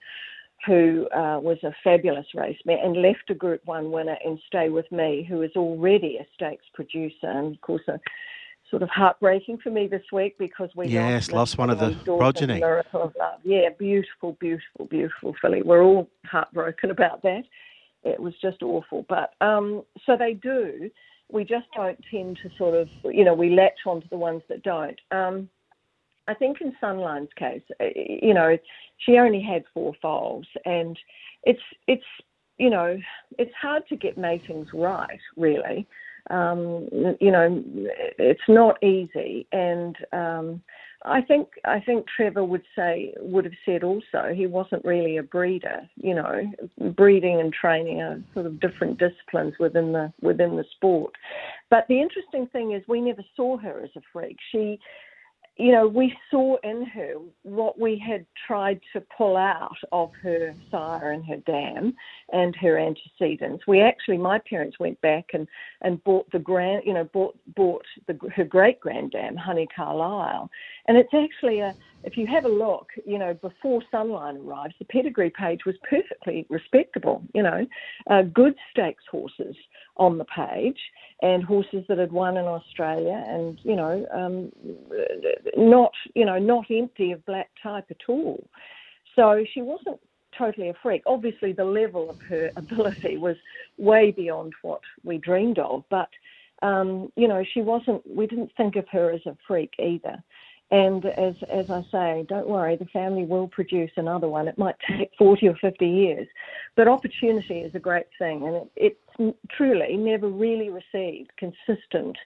who 0.66 1.08
uh, 1.14 1.38
was 1.40 1.58
a 1.62 1.72
fabulous 1.84 2.26
race 2.34 2.58
mare 2.64 2.84
and 2.84 3.00
left 3.00 3.30
a 3.30 3.34
Group 3.34 3.62
One 3.64 3.90
winner 3.90 4.16
and 4.24 4.38
stay 4.46 4.68
with 4.68 4.90
me, 4.90 5.24
who 5.28 5.42
is 5.42 5.52
already 5.56 6.18
a 6.18 6.26
stakes 6.34 6.64
producer, 6.74 7.28
and 7.28 7.54
of 7.54 7.60
course 7.60 7.82
a 7.88 8.00
sort 8.70 8.82
of 8.82 8.88
heartbreaking 8.88 9.58
for 9.58 9.70
me 9.70 9.86
this 9.86 10.02
week 10.12 10.36
because 10.38 10.70
we 10.74 10.88
yes 10.88 11.30
lost, 11.30 11.32
lost 11.32 11.58
one 11.58 11.70
of 11.70 11.78
the 11.78 11.94
progeny. 12.04 12.62
Of 12.62 12.86
Love. 12.92 13.40
Yeah, 13.44 13.68
beautiful, 13.78 14.36
beautiful, 14.40 14.86
beautiful 14.86 15.36
filly. 15.40 15.62
We're 15.62 15.84
all 15.84 16.08
heartbroken 16.24 16.90
about 16.90 17.22
that. 17.22 17.44
It 18.04 18.20
was 18.20 18.34
just 18.40 18.62
awful, 18.62 19.04
but 19.08 19.34
um, 19.40 19.82
so 20.04 20.16
they 20.16 20.34
do. 20.34 20.90
We 21.30 21.42
just 21.42 21.66
don't 21.74 21.98
tend 22.08 22.38
to 22.42 22.50
sort 22.56 22.74
of, 22.74 22.88
you 23.04 23.24
know, 23.24 23.34
we 23.34 23.50
latch 23.50 23.80
onto 23.84 24.08
the 24.08 24.16
ones 24.16 24.42
that 24.48 24.62
don't. 24.62 25.00
Um, 25.10 25.48
I 26.28 26.34
think 26.34 26.60
in 26.60 26.74
Sunline's 26.80 27.32
case, 27.36 27.62
uh, 27.80 27.84
you 27.94 28.34
know, 28.34 28.56
she 28.98 29.18
only 29.18 29.40
had 29.40 29.64
four 29.72 29.92
foals, 30.00 30.46
and 30.64 30.98
it's 31.44 31.60
it's 31.86 32.04
you 32.58 32.70
know 32.70 32.98
it's 33.38 33.52
hard 33.60 33.86
to 33.88 33.96
get 33.96 34.18
matings 34.18 34.68
right, 34.72 35.20
really. 35.36 35.86
Um, 36.30 36.88
you 37.20 37.30
know, 37.30 37.62
it's 38.18 38.40
not 38.48 38.82
easy, 38.82 39.46
and 39.52 39.96
um, 40.12 40.62
I 41.06 41.22
think 41.22 41.48
I 41.64 41.78
think 41.80 42.06
Trevor 42.14 42.44
would 42.44 42.64
say 42.74 43.14
would 43.18 43.44
have 43.44 43.54
said 43.64 43.84
also 43.84 44.32
he 44.34 44.46
wasn't 44.46 44.84
really 44.84 45.18
a 45.18 45.22
breeder. 45.22 45.88
You 45.96 46.16
know, 46.16 46.52
breeding 46.96 47.40
and 47.40 47.52
training 47.52 48.02
are 48.02 48.20
sort 48.34 48.46
of 48.46 48.60
different 48.60 48.98
disciplines 48.98 49.54
within 49.60 49.92
the 49.92 50.12
within 50.20 50.56
the 50.56 50.64
sport. 50.74 51.12
But 51.70 51.86
the 51.88 52.00
interesting 52.00 52.48
thing 52.48 52.72
is 52.72 52.82
we 52.88 53.00
never 53.00 53.24
saw 53.36 53.56
her 53.58 53.80
as 53.84 53.90
a 53.96 54.00
freak. 54.12 54.36
She 54.50 54.80
you 55.56 55.72
know, 55.72 55.88
we 55.88 56.14
saw 56.30 56.56
in 56.62 56.84
her 56.84 57.14
what 57.42 57.78
we 57.78 57.98
had 57.98 58.26
tried 58.46 58.78
to 58.92 59.00
pull 59.16 59.38
out 59.38 59.76
of 59.90 60.12
her 60.22 60.54
sire 60.70 61.12
and 61.12 61.24
her 61.24 61.38
dam 61.38 61.94
and 62.32 62.54
her 62.56 62.78
antecedents. 62.78 63.66
We 63.66 63.80
actually, 63.80 64.18
my 64.18 64.38
parents 64.38 64.78
went 64.78 65.00
back 65.00 65.30
and, 65.32 65.48
and 65.80 66.02
bought 66.04 66.30
the 66.30 66.38
grand, 66.38 66.82
you 66.84 66.92
know, 66.92 67.04
bought 67.04 67.38
bought 67.54 67.86
the, 68.06 68.18
her 68.34 68.44
great 68.44 68.80
granddam, 68.80 69.36
Honey 69.36 69.66
Carlisle, 69.74 70.50
and 70.88 70.96
it's 70.96 71.14
actually 71.14 71.60
a. 71.60 71.74
If 72.04 72.16
you 72.16 72.26
have 72.28 72.44
a 72.44 72.48
look, 72.48 72.90
you 73.04 73.18
know, 73.18 73.34
before 73.34 73.82
Sunline 73.92 74.46
arrives, 74.46 74.74
the 74.78 74.84
pedigree 74.84 75.30
page 75.30 75.64
was 75.66 75.74
perfectly 75.90 76.46
respectable. 76.48 77.20
You 77.34 77.42
know, 77.42 77.66
uh, 78.08 78.22
good 78.22 78.54
stakes 78.70 79.02
horses 79.10 79.56
on 79.96 80.18
the 80.18 80.24
page 80.24 80.78
and 81.22 81.42
horses 81.42 81.84
that 81.88 81.98
had 81.98 82.12
won 82.12 82.36
in 82.36 82.44
Australia, 82.44 83.24
and 83.26 83.58
you 83.62 83.76
know, 83.76 84.06
um, 84.12 84.52
not 85.56 85.92
you 86.14 86.24
know 86.24 86.38
not 86.38 86.66
empty 86.70 87.12
of 87.12 87.24
black 87.26 87.50
type 87.62 87.86
at 87.90 88.08
all. 88.08 88.46
So 89.14 89.44
she 89.54 89.62
wasn't 89.62 89.98
totally 90.36 90.68
a 90.68 90.74
freak. 90.82 91.02
Obviously, 91.06 91.52
the 91.52 91.64
level 91.64 92.10
of 92.10 92.16
her 92.28 92.50
ability 92.56 93.16
was 93.16 93.36
way 93.78 94.10
beyond 94.10 94.52
what 94.62 94.80
we 95.04 95.18
dreamed 95.18 95.58
of, 95.58 95.84
but 95.90 96.08
um, 96.62 97.12
you 97.16 97.28
know, 97.28 97.44
she 97.52 97.60
wasn't. 97.60 98.02
We 98.08 98.26
didn't 98.26 98.52
think 98.56 98.76
of 98.76 98.86
her 98.90 99.10
as 99.10 99.24
a 99.26 99.36
freak 99.46 99.74
either. 99.78 100.22
And 100.70 101.04
as 101.04 101.34
as 101.48 101.70
I 101.70 101.84
say, 101.92 102.26
don't 102.28 102.48
worry, 102.48 102.76
the 102.76 102.86
family 102.86 103.24
will 103.24 103.46
produce 103.46 103.92
another 103.96 104.28
one. 104.28 104.48
It 104.48 104.58
might 104.58 104.74
take 104.88 105.12
40 105.16 105.48
or 105.48 105.56
50 105.56 105.86
years, 105.86 106.26
but 106.74 106.88
opportunity 106.88 107.60
is 107.60 107.74
a 107.74 107.78
great 107.78 108.06
thing, 108.18 108.42
and 108.46 108.56
it, 108.56 108.70
it's 109.18 109.36
truly 109.50 109.96
never 109.96 110.28
really 110.28 110.70
received 110.70 111.30
consistent 111.36 112.16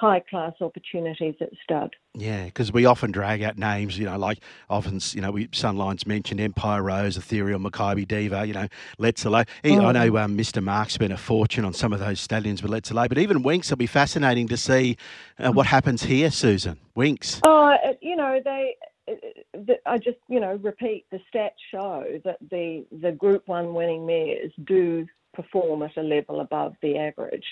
high 0.00 0.20
class 0.20 0.54
opportunities 0.62 1.34
at 1.42 1.50
stud. 1.62 1.94
Yeah, 2.14 2.46
because 2.46 2.72
we 2.72 2.86
often 2.86 3.12
drag 3.12 3.42
out 3.42 3.58
names, 3.58 3.98
you 3.98 4.06
know, 4.06 4.16
like 4.16 4.38
often, 4.70 4.98
you 5.12 5.20
know, 5.20 5.30
we 5.30 5.48
Sunline's 5.52 6.06
mentioned 6.06 6.40
Empire 6.40 6.82
Rose, 6.82 7.18
Ethereal, 7.18 7.60
Makybe 7.60 8.08
Diva, 8.08 8.46
you 8.46 8.54
know, 8.54 8.66
Let's 8.98 9.24
Elope. 9.26 9.46
Oh. 9.64 9.86
I 9.86 9.92
know 9.92 10.12
mm. 10.12 10.24
um, 10.24 10.38
Mr. 10.38 10.62
Mark 10.62 10.88
spent 10.88 11.12
a 11.12 11.18
fortune 11.18 11.66
on 11.66 11.74
some 11.74 11.92
of 11.92 12.00
those 12.00 12.18
stallions 12.18 12.62
with 12.62 12.72
Let's 12.72 12.90
Elope, 12.90 13.10
but 13.10 13.18
even 13.18 13.42
Winx 13.42 13.68
will 13.68 13.76
be 13.76 13.86
fascinating 13.86 14.48
to 14.48 14.56
see 14.56 14.96
uh, 15.38 15.52
what 15.52 15.66
mm. 15.66 15.70
happens 15.70 16.02
here, 16.02 16.30
Susan. 16.30 16.78
Winx. 16.96 17.40
Oh, 17.42 17.66
uh, 17.66 17.92
you 18.00 18.16
know, 18.16 18.40
they. 18.42 18.76
Uh, 19.06 19.12
uh, 19.54 19.74
I 19.84 19.98
just, 19.98 20.18
you 20.28 20.40
know, 20.40 20.58
repeat 20.62 21.04
the 21.10 21.20
stats 21.32 21.50
show 21.70 22.04
that 22.24 22.38
the 22.50 22.86
the 23.02 23.12
Group 23.12 23.46
One 23.48 23.74
winning 23.74 24.06
mares 24.06 24.52
do 24.64 25.06
perform 25.32 25.82
at 25.82 25.96
a 25.96 26.02
level 26.02 26.40
above 26.40 26.74
the 26.82 26.98
average. 26.98 27.44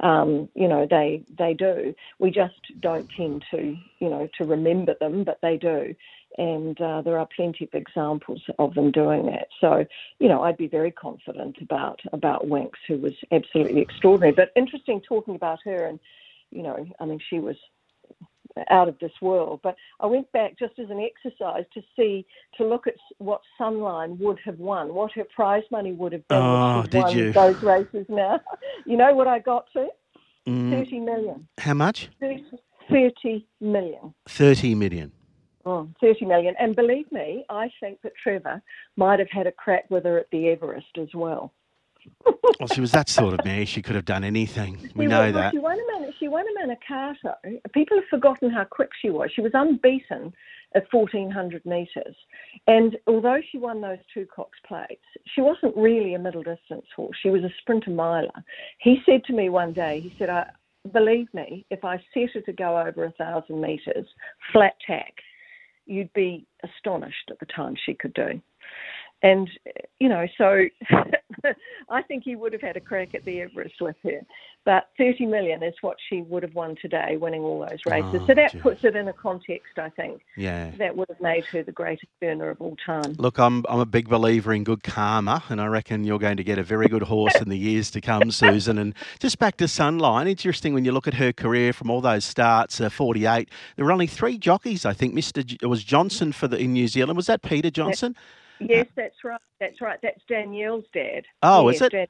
Um, 0.00 0.48
you 0.54 0.68
know, 0.68 0.86
they 0.88 1.22
they 1.38 1.54
do. 1.54 1.94
We 2.18 2.30
just 2.30 2.60
don't 2.80 3.08
tend 3.16 3.44
to, 3.50 3.76
you 3.98 4.08
know, 4.08 4.28
to 4.38 4.44
remember 4.44 4.94
them, 5.00 5.24
but 5.24 5.38
they 5.42 5.56
do. 5.56 5.94
And 6.38 6.78
uh, 6.80 7.00
there 7.02 7.18
are 7.18 7.28
plenty 7.34 7.64
of 7.64 7.70
examples 7.72 8.42
of 8.58 8.74
them 8.74 8.90
doing 8.90 9.26
that. 9.26 9.48
So, 9.60 9.86
you 10.18 10.28
know, 10.28 10.42
I'd 10.42 10.58
be 10.58 10.68
very 10.68 10.90
confident 10.90 11.56
about 11.60 12.00
about 12.12 12.46
Winx, 12.46 12.72
who 12.88 12.98
was 12.98 13.14
absolutely 13.32 13.80
extraordinary. 13.80 14.32
But 14.32 14.52
interesting 14.54 15.00
talking 15.00 15.34
about 15.34 15.60
her, 15.64 15.86
and 15.86 15.98
you 16.50 16.62
know, 16.62 16.86
I 17.00 17.04
mean, 17.06 17.20
she 17.30 17.38
was 17.38 17.56
out 18.70 18.88
of 18.88 18.98
this 18.98 19.12
world. 19.20 19.60
But 19.62 19.76
I 20.00 20.06
went 20.06 20.30
back 20.32 20.58
just 20.58 20.78
as 20.78 20.90
an 20.90 21.00
exercise 21.00 21.64
to 21.74 21.82
see, 21.96 22.26
to 22.56 22.66
look 22.66 22.86
at 22.86 22.94
what 23.18 23.40
Sunline 23.60 24.18
would 24.18 24.38
have 24.44 24.58
won, 24.58 24.94
what 24.94 25.12
her 25.12 25.24
prize 25.34 25.64
money 25.70 25.92
would 25.92 26.12
have 26.12 26.26
been. 26.28 26.38
Oh, 26.38 26.84
did 26.88 27.10
you? 27.10 27.32
Those 27.32 27.62
races 27.62 28.06
now. 28.08 28.40
you 28.86 28.96
know 28.96 29.14
what 29.14 29.26
I 29.26 29.38
got 29.38 29.66
to? 29.74 29.88
Mm. 30.46 30.70
30 30.70 31.00
million. 31.00 31.48
How 31.58 31.74
much? 31.74 32.08
30, 32.20 32.44
30 32.90 33.46
million. 33.60 34.14
30 34.28 34.74
million. 34.74 35.12
Oh, 35.64 35.88
30 36.00 36.26
million. 36.26 36.54
And 36.60 36.76
believe 36.76 37.10
me, 37.10 37.44
I 37.50 37.70
think 37.80 38.00
that 38.02 38.12
Trevor 38.22 38.62
might 38.96 39.18
have 39.18 39.30
had 39.30 39.48
a 39.48 39.52
crack 39.52 39.90
with 39.90 40.04
her 40.04 40.18
at 40.18 40.30
the 40.30 40.48
Everest 40.48 40.96
as 40.98 41.08
well 41.12 41.52
well, 42.24 42.68
she 42.72 42.80
was 42.80 42.92
that 42.92 43.08
sort 43.08 43.34
of 43.34 43.44
mare. 43.44 43.66
She 43.66 43.82
could 43.82 43.94
have 43.94 44.04
done 44.04 44.24
anything. 44.24 44.90
We 44.94 45.04
she 45.04 45.08
know 45.08 45.26
was, 45.26 45.34
that. 45.34 45.52
She 45.52 45.58
won 45.58 45.78
a 45.78 46.00
man. 46.00 46.12
She 46.18 46.28
won 46.28 46.44
a 46.46 46.66
Manikato. 46.66 47.34
People 47.72 47.98
have 47.98 48.08
forgotten 48.08 48.50
how 48.50 48.64
quick 48.64 48.90
she 49.00 49.10
was. 49.10 49.30
She 49.34 49.42
was 49.42 49.52
unbeaten 49.54 50.32
at 50.74 50.84
1400 50.90 51.64
metres. 51.64 52.14
And 52.66 52.96
although 53.06 53.40
she 53.50 53.58
won 53.58 53.80
those 53.80 53.98
two 54.12 54.26
Cox 54.26 54.58
plates, 54.66 55.04
she 55.34 55.40
wasn't 55.40 55.76
really 55.76 56.14
a 56.14 56.18
middle 56.18 56.42
distance 56.42 56.86
horse. 56.94 57.16
She 57.22 57.30
was 57.30 57.42
a 57.42 57.50
sprinter 57.60 57.90
miler. 57.90 58.44
He 58.78 58.98
said 59.06 59.24
to 59.24 59.32
me 59.32 59.48
one 59.48 59.72
day, 59.72 60.00
he 60.00 60.14
said, 60.18 60.30
I, 60.30 60.50
believe 60.92 61.32
me, 61.34 61.66
if 61.70 61.84
I 61.84 61.98
set 62.12 62.30
her 62.34 62.40
to 62.42 62.52
go 62.52 62.78
over 62.78 63.04
a 63.04 63.12
thousand 63.12 63.60
metres 63.60 64.06
flat 64.52 64.74
tack, 64.86 65.14
you'd 65.86 66.12
be 66.12 66.46
astonished 66.62 67.30
at 67.30 67.38
the 67.38 67.46
time 67.46 67.74
she 67.84 67.94
could 67.94 68.14
do. 68.14 68.40
And, 69.22 69.48
you 69.98 70.08
know, 70.08 70.26
so 70.36 70.64
I 71.90 72.02
think 72.02 72.24
he 72.24 72.36
would 72.36 72.52
have 72.52 72.62
had 72.62 72.76
a 72.76 72.80
crack 72.80 73.14
at 73.14 73.24
the 73.24 73.40
Everest 73.40 73.80
with 73.80 73.96
her. 74.04 74.20
But 74.64 74.88
30 74.98 75.26
million 75.26 75.62
is 75.62 75.74
what 75.80 75.96
she 76.08 76.22
would 76.22 76.42
have 76.42 76.54
won 76.54 76.74
today, 76.82 77.16
winning 77.16 77.42
all 77.42 77.60
those 77.60 77.78
races. 77.86 78.20
Oh, 78.22 78.26
so 78.26 78.34
that 78.34 78.52
geez. 78.52 78.60
puts 78.60 78.84
it 78.84 78.96
in 78.96 79.06
a 79.06 79.12
context, 79.12 79.78
I 79.78 79.90
think. 79.90 80.22
Yeah. 80.36 80.72
That 80.76 80.96
would 80.96 81.08
have 81.08 81.20
made 81.20 81.44
her 81.46 81.62
the 81.62 81.72
greatest 81.72 82.10
earner 82.20 82.50
of 82.50 82.60
all 82.60 82.76
time. 82.84 83.14
Look, 83.16 83.38
I'm, 83.38 83.64
I'm 83.68 83.78
a 83.78 83.86
big 83.86 84.08
believer 84.08 84.52
in 84.52 84.64
good 84.64 84.82
karma, 84.82 85.44
and 85.48 85.60
I 85.60 85.66
reckon 85.66 86.02
you're 86.02 86.18
going 86.18 86.36
to 86.36 86.44
get 86.44 86.58
a 86.58 86.64
very 86.64 86.88
good 86.88 87.04
horse 87.04 87.36
in 87.40 87.48
the 87.48 87.56
years 87.56 87.92
to 87.92 88.00
come, 88.00 88.30
Susan. 88.32 88.76
And 88.76 88.92
just 89.20 89.38
back 89.38 89.56
to 89.58 89.64
Sunline, 89.64 90.28
interesting 90.28 90.74
when 90.74 90.84
you 90.84 90.90
look 90.90 91.06
at 91.06 91.14
her 91.14 91.32
career 91.32 91.72
from 91.72 91.88
all 91.88 92.00
those 92.00 92.24
starts, 92.24 92.80
uh, 92.80 92.88
48, 92.90 93.48
there 93.76 93.84
were 93.84 93.92
only 93.92 94.08
three 94.08 94.36
jockeys, 94.36 94.84
I 94.84 94.92
think. 94.92 95.14
Mr. 95.14 95.46
J- 95.46 95.58
it 95.62 95.66
was 95.66 95.84
Johnson 95.84 96.32
for 96.32 96.48
the 96.48 96.58
in 96.58 96.72
New 96.72 96.88
Zealand. 96.88 97.16
Was 97.16 97.26
that 97.26 97.42
Peter 97.42 97.70
Johnson? 97.70 98.16
Yes, 98.60 98.86
that's 98.96 99.24
right. 99.24 99.40
That's 99.60 99.80
right. 99.80 99.98
That's 100.02 100.20
Danielle's 100.28 100.84
dad. 100.92 101.24
Oh, 101.42 101.68
yes, 101.68 101.76
is 101.76 101.82
it? 101.82 101.92
Dan- 101.92 102.06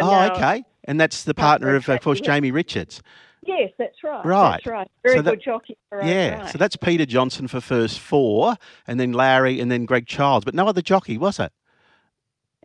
oh, 0.00 0.32
okay. 0.32 0.64
And 0.84 1.00
that's 1.00 1.24
the 1.24 1.34
partner 1.34 1.74
of, 1.74 1.88
of 1.88 2.00
course, 2.00 2.20
Jamie 2.20 2.50
Richards. 2.50 3.02
Yes, 3.46 3.70
that's 3.78 4.02
right. 4.04 4.24
Right. 4.24 4.50
That's 4.52 4.66
right. 4.66 4.90
Very 5.02 5.16
so 5.16 5.22
that, 5.22 5.30
good 5.30 5.42
jockey. 5.42 5.78
yeah. 6.02 6.40
Right. 6.40 6.52
So 6.52 6.58
that's 6.58 6.76
Peter 6.76 7.06
Johnson 7.06 7.48
for 7.48 7.60
first 7.60 7.98
four, 7.98 8.56
and 8.86 9.00
then 9.00 9.12
Larry, 9.12 9.60
and 9.60 9.70
then 9.70 9.86
Greg 9.86 10.06
Childs, 10.06 10.44
but 10.44 10.54
no 10.54 10.66
other 10.66 10.82
jockey, 10.82 11.16
was 11.16 11.38
it? 11.38 11.52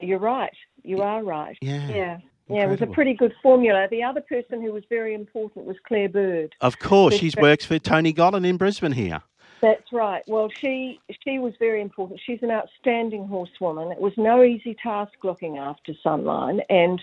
You're 0.02 0.20
right. 0.20 0.54
You 0.84 1.02
are 1.02 1.24
right. 1.24 1.58
Yeah. 1.62 1.88
Yeah. 1.88 2.18
Yeah, 2.48 2.66
it 2.66 2.70
was 2.70 2.82
a 2.82 2.88
pretty 2.88 3.16
good 3.16 3.34
formula. 3.42 3.88
The 3.90 4.04
other 4.04 4.22
person 4.22 4.62
who 4.62 4.72
was 4.72 4.84
very 4.88 5.16
important 5.16 5.66
was 5.66 5.78
Claire 5.88 6.10
Bird. 6.10 6.54
Of 6.62 6.78
course, 6.78 7.16
she 7.16 7.32
works 7.42 7.66
for 7.66 7.80
Tony 7.80 8.14
Gollan 8.14 8.46
in 8.46 8.58
Brisbane 8.58 8.92
here. 8.92 9.24
That's 9.66 9.92
right. 9.92 10.22
Well, 10.28 10.48
she 10.62 11.02
she 11.24 11.40
was 11.40 11.54
very 11.58 11.82
important. 11.82 12.22
She's 12.24 12.44
an 12.44 12.52
outstanding 12.52 13.26
horsewoman. 13.28 13.92
It 13.92 14.00
was 14.00 14.14
no 14.16 14.44
easy 14.44 14.76
task 14.76 15.14
looking 15.24 15.58
after 15.58 15.92
Sunline, 16.06 16.60
and 16.70 17.02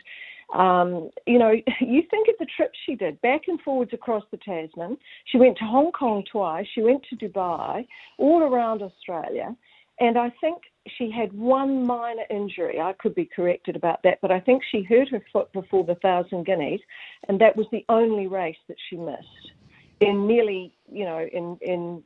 um, 0.54 1.10
you 1.26 1.40
know, 1.40 1.50
you 1.80 2.02
think 2.08 2.28
of 2.28 2.36
the 2.38 2.46
trips 2.56 2.78
she 2.86 2.94
did 2.94 3.20
back 3.20 3.48
and 3.48 3.60
forwards 3.62 3.92
across 3.92 4.22
the 4.30 4.36
Tasman. 4.36 4.96
She 5.24 5.38
went 5.38 5.58
to 5.58 5.64
Hong 5.64 5.90
Kong 5.90 6.22
twice. 6.30 6.64
She 6.72 6.82
went 6.82 7.04
to 7.10 7.16
Dubai, 7.16 7.84
all 8.16 8.42
around 8.44 8.80
Australia, 8.80 9.56
And 9.98 10.16
I 10.16 10.30
think 10.40 10.62
she 10.96 11.10
had 11.10 11.32
one 11.32 11.84
minor 11.84 12.26
injury. 12.30 12.80
I 12.80 12.92
could 12.92 13.16
be 13.16 13.24
corrected 13.24 13.74
about 13.74 14.04
that, 14.04 14.20
but 14.22 14.30
I 14.30 14.38
think 14.38 14.62
she 14.70 14.84
hurt 14.84 15.08
her 15.08 15.24
foot 15.32 15.52
before 15.52 15.82
the 15.82 15.96
Thousand 15.96 16.46
Guineas, 16.46 16.82
and 17.28 17.40
that 17.40 17.56
was 17.56 17.66
the 17.72 17.84
only 17.88 18.28
race 18.28 18.62
that 18.68 18.76
she 18.88 18.96
missed 18.96 19.50
in 19.98 20.28
nearly, 20.28 20.72
you 20.88 21.04
know, 21.04 21.26
in 21.32 21.58
in 21.60 22.04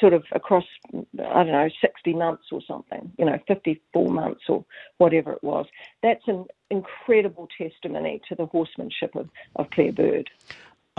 sort 0.00 0.12
of 0.12 0.24
across, 0.32 0.64
I 0.94 1.02
don't 1.14 1.52
know, 1.52 1.68
60 1.80 2.14
months 2.14 2.44
or 2.52 2.60
something, 2.66 3.12
you 3.18 3.24
know, 3.24 3.38
54 3.48 4.08
months 4.08 4.42
or 4.48 4.64
whatever 4.98 5.32
it 5.32 5.42
was. 5.42 5.66
That's 6.02 6.26
an 6.26 6.46
incredible 6.70 7.48
testimony 7.58 8.20
to 8.28 8.34
the 8.34 8.46
horsemanship 8.46 9.14
of, 9.14 9.28
of 9.56 9.70
Claire 9.70 9.92
Bird. 9.92 10.30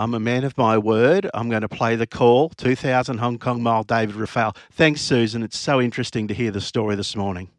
I'm 0.00 0.14
a 0.14 0.20
man 0.20 0.44
of 0.44 0.56
my 0.56 0.78
word. 0.78 1.28
I'm 1.34 1.48
going 1.48 1.62
to 1.62 1.68
play 1.68 1.96
the 1.96 2.06
call. 2.06 2.50
2000 2.50 3.18
Hong 3.18 3.38
Kong 3.38 3.62
mile, 3.62 3.82
David 3.82 4.14
Raphael. 4.14 4.54
Thanks, 4.70 5.00
Susan. 5.00 5.42
It's 5.42 5.58
so 5.58 5.80
interesting 5.80 6.28
to 6.28 6.34
hear 6.34 6.52
the 6.52 6.60
story 6.60 6.94
this 6.94 7.16
morning. 7.16 7.50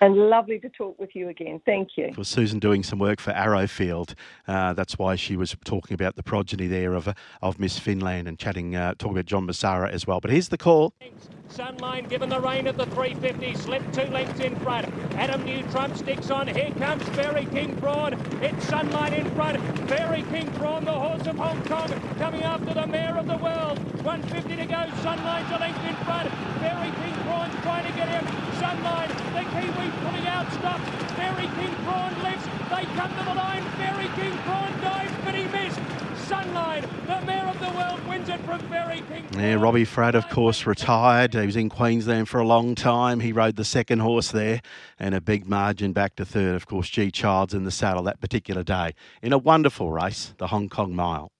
And 0.00 0.16
lovely 0.30 0.58
to 0.60 0.68
talk 0.68 0.98
with 0.98 1.14
you 1.14 1.28
again. 1.28 1.60
Thank 1.66 1.96
you. 1.96 2.12
Was 2.16 2.28
Susan 2.28 2.58
doing 2.58 2.82
some 2.82 2.98
work 2.98 3.20
for 3.20 3.32
Arrowfield? 3.32 4.14
Uh, 4.46 4.72
that's 4.72 4.98
why 4.98 5.16
she 5.16 5.36
was 5.36 5.56
talking 5.64 5.94
about 5.94 6.16
the 6.16 6.22
progeny 6.22 6.66
there 6.68 6.94
of 6.94 7.08
uh, 7.08 7.14
of 7.42 7.58
Miss 7.58 7.78
Finland 7.78 8.28
and 8.28 8.38
chatting, 8.38 8.76
uh, 8.76 8.94
talking 8.98 9.16
about 9.16 9.26
John 9.26 9.46
Messara 9.46 9.90
as 9.90 10.06
well. 10.06 10.20
But 10.20 10.30
here's 10.30 10.48
the 10.48 10.58
call. 10.58 10.92
Sunline 11.48 12.08
given 12.08 12.28
the 12.28 12.40
rein 12.40 12.66
at 12.66 12.76
the 12.76 12.86
350, 12.86 13.54
slipped 13.54 13.94
two 13.94 14.04
lengths 14.12 14.40
in 14.40 14.54
front. 14.56 14.86
Adam 15.14 15.42
New 15.44 15.62
Trump 15.70 15.96
sticks 15.96 16.30
on. 16.30 16.46
Here 16.46 16.70
comes 16.78 17.02
Fairy 17.10 17.46
King 17.46 17.74
Prawn. 17.76 18.14
It's 18.42 18.66
Sunline 18.66 19.18
in 19.18 19.30
front. 19.34 19.58
Fairy 19.88 20.22
King 20.30 20.50
Prawn, 20.52 20.84
the 20.84 20.92
horse 20.92 21.26
of 21.26 21.36
Hong 21.36 21.62
Kong, 21.64 21.88
coming 22.18 22.42
after 22.42 22.74
the 22.74 22.86
Mare 22.86 23.16
of 23.16 23.26
the 23.26 23.38
World. 23.38 23.78
150 24.04 24.56
to 24.56 24.66
go. 24.66 24.86
Sunline's 25.02 25.50
a 25.50 25.58
length 25.58 25.84
in 25.84 25.96
front. 26.04 26.30
Fairy 26.60 26.92
King 27.02 27.17
Trying 27.62 27.86
to 27.90 27.92
get. 27.96 28.08
Sunline, 28.58 29.08
the 29.34 29.44
Kiwi 29.54 29.90
pulling 30.02 30.26
out 30.26 30.50
stops. 30.52 30.88
Fairy 31.14 31.46
King 31.56 31.74
lifts. 32.22 32.46
They 32.70 32.84
come 32.96 33.10
to 33.16 33.24
the 33.24 33.34
line. 33.34 33.62
Fairy 33.76 34.08
King 34.16 34.34
dives, 34.80 35.12
but 35.24 35.34
he 35.34 35.44
missed. 35.44 35.78
Sunline, 36.28 36.82
the 37.06 37.24
Mare 37.24 37.46
of 37.46 37.58
the 37.60 37.70
World, 37.70 38.06
wins 38.08 38.28
it 38.28 38.40
from 38.40 38.58
Fairy 38.68 39.02
King. 39.08 39.26
Yeah, 39.32 39.54
Robbie 39.54 39.86
Fradd, 39.86 40.14
of 40.14 40.28
course, 40.28 40.66
retired. 40.66 41.34
He 41.34 41.46
was 41.46 41.56
in 41.56 41.68
Queensland 41.68 42.28
for 42.28 42.40
a 42.40 42.46
long 42.46 42.74
time. 42.74 43.20
He 43.20 43.32
rode 43.32 43.56
the 43.56 43.64
second 43.64 44.00
horse 44.00 44.32
there 44.32 44.60
and 44.98 45.14
a 45.14 45.20
big 45.20 45.48
margin 45.48 45.92
back 45.92 46.16
to 46.16 46.24
third. 46.24 46.56
Of 46.56 46.66
course, 46.66 46.88
G 46.88 47.10
Childs 47.10 47.54
in 47.54 47.64
the 47.64 47.70
saddle 47.70 48.02
that 48.04 48.20
particular 48.20 48.64
day 48.64 48.94
in 49.22 49.32
a 49.32 49.38
wonderful 49.38 49.92
race, 49.92 50.34
the 50.38 50.48
Hong 50.48 50.68
Kong 50.68 50.94
Mile. 50.94 51.30